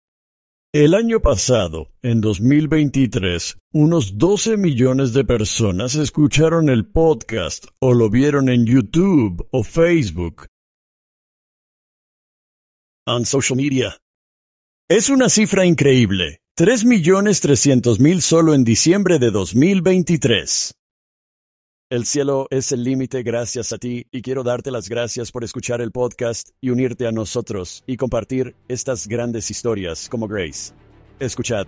El 0.72 0.94
año 0.94 1.18
pasado, 1.18 1.88
en 2.00 2.20
2023, 2.20 3.58
unos 3.72 4.18
12 4.18 4.56
millones 4.56 5.12
de 5.12 5.24
personas 5.24 5.96
escucharon 5.96 6.68
el 6.68 6.86
podcast 6.86 7.66
o 7.80 7.92
lo 7.92 8.08
vieron 8.08 8.48
en 8.48 8.66
YouTube 8.66 9.48
o 9.50 9.64
Facebook. 9.64 10.46
Social 13.24 13.56
media. 13.56 13.96
Es 14.88 15.10
una 15.10 15.28
cifra 15.28 15.66
increíble. 15.66 16.40
3 16.56 16.84
millones 16.84 17.40
300 17.40 17.98
mil 17.98 18.22
solo 18.22 18.54
en 18.54 18.64
diciembre 18.64 19.18
de 19.18 19.30
2023. 19.30 20.74
El 21.90 22.06
cielo 22.06 22.46
es 22.50 22.70
el 22.70 22.84
límite 22.84 23.24
gracias 23.24 23.72
a 23.72 23.78
ti 23.78 24.06
y 24.12 24.22
quiero 24.22 24.44
darte 24.44 24.70
las 24.70 24.88
gracias 24.88 25.32
por 25.32 25.42
escuchar 25.42 25.80
el 25.80 25.90
podcast 25.90 26.50
y 26.60 26.70
unirte 26.70 27.08
a 27.08 27.12
nosotros 27.12 27.82
y 27.84 27.96
compartir 27.96 28.54
estas 28.68 29.08
grandes 29.08 29.50
historias 29.50 30.08
como 30.08 30.28
Grace. 30.28 30.72
Escuchad 31.18 31.66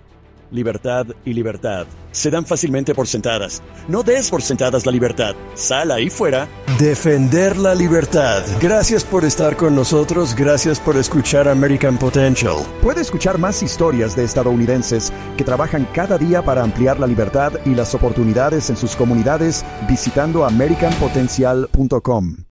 libertad 0.52 1.06
y 1.24 1.32
libertad 1.32 1.86
se 2.12 2.30
dan 2.30 2.46
fácilmente 2.46 2.94
por 2.94 3.08
sentadas. 3.08 3.62
No 3.88 4.02
des 4.02 4.30
por 4.30 4.42
sentadas 4.42 4.86
la 4.86 4.92
libertad. 4.92 5.34
Sal 5.54 5.90
ahí 5.90 6.10
fuera. 6.10 6.46
Defender 6.78 7.56
la 7.56 7.74
libertad. 7.74 8.44
Gracias 8.60 9.02
por 9.02 9.24
estar 9.24 9.56
con 9.56 9.74
nosotros. 9.74 10.36
Gracias 10.36 10.78
por 10.78 10.96
escuchar 10.96 11.48
American 11.48 11.98
Potential. 11.98 12.56
Puede 12.82 13.00
escuchar 13.00 13.38
más 13.38 13.62
historias 13.62 14.14
de 14.14 14.24
estadounidenses 14.24 15.12
que 15.36 15.44
trabajan 15.44 15.88
cada 15.92 16.18
día 16.18 16.42
para 16.42 16.62
ampliar 16.62 17.00
la 17.00 17.06
libertad 17.06 17.52
y 17.64 17.74
las 17.74 17.94
oportunidades 17.94 18.68
en 18.70 18.76
sus 18.76 18.94
comunidades 18.94 19.64
visitando 19.88 20.44
americanpotential.com. 20.44 22.44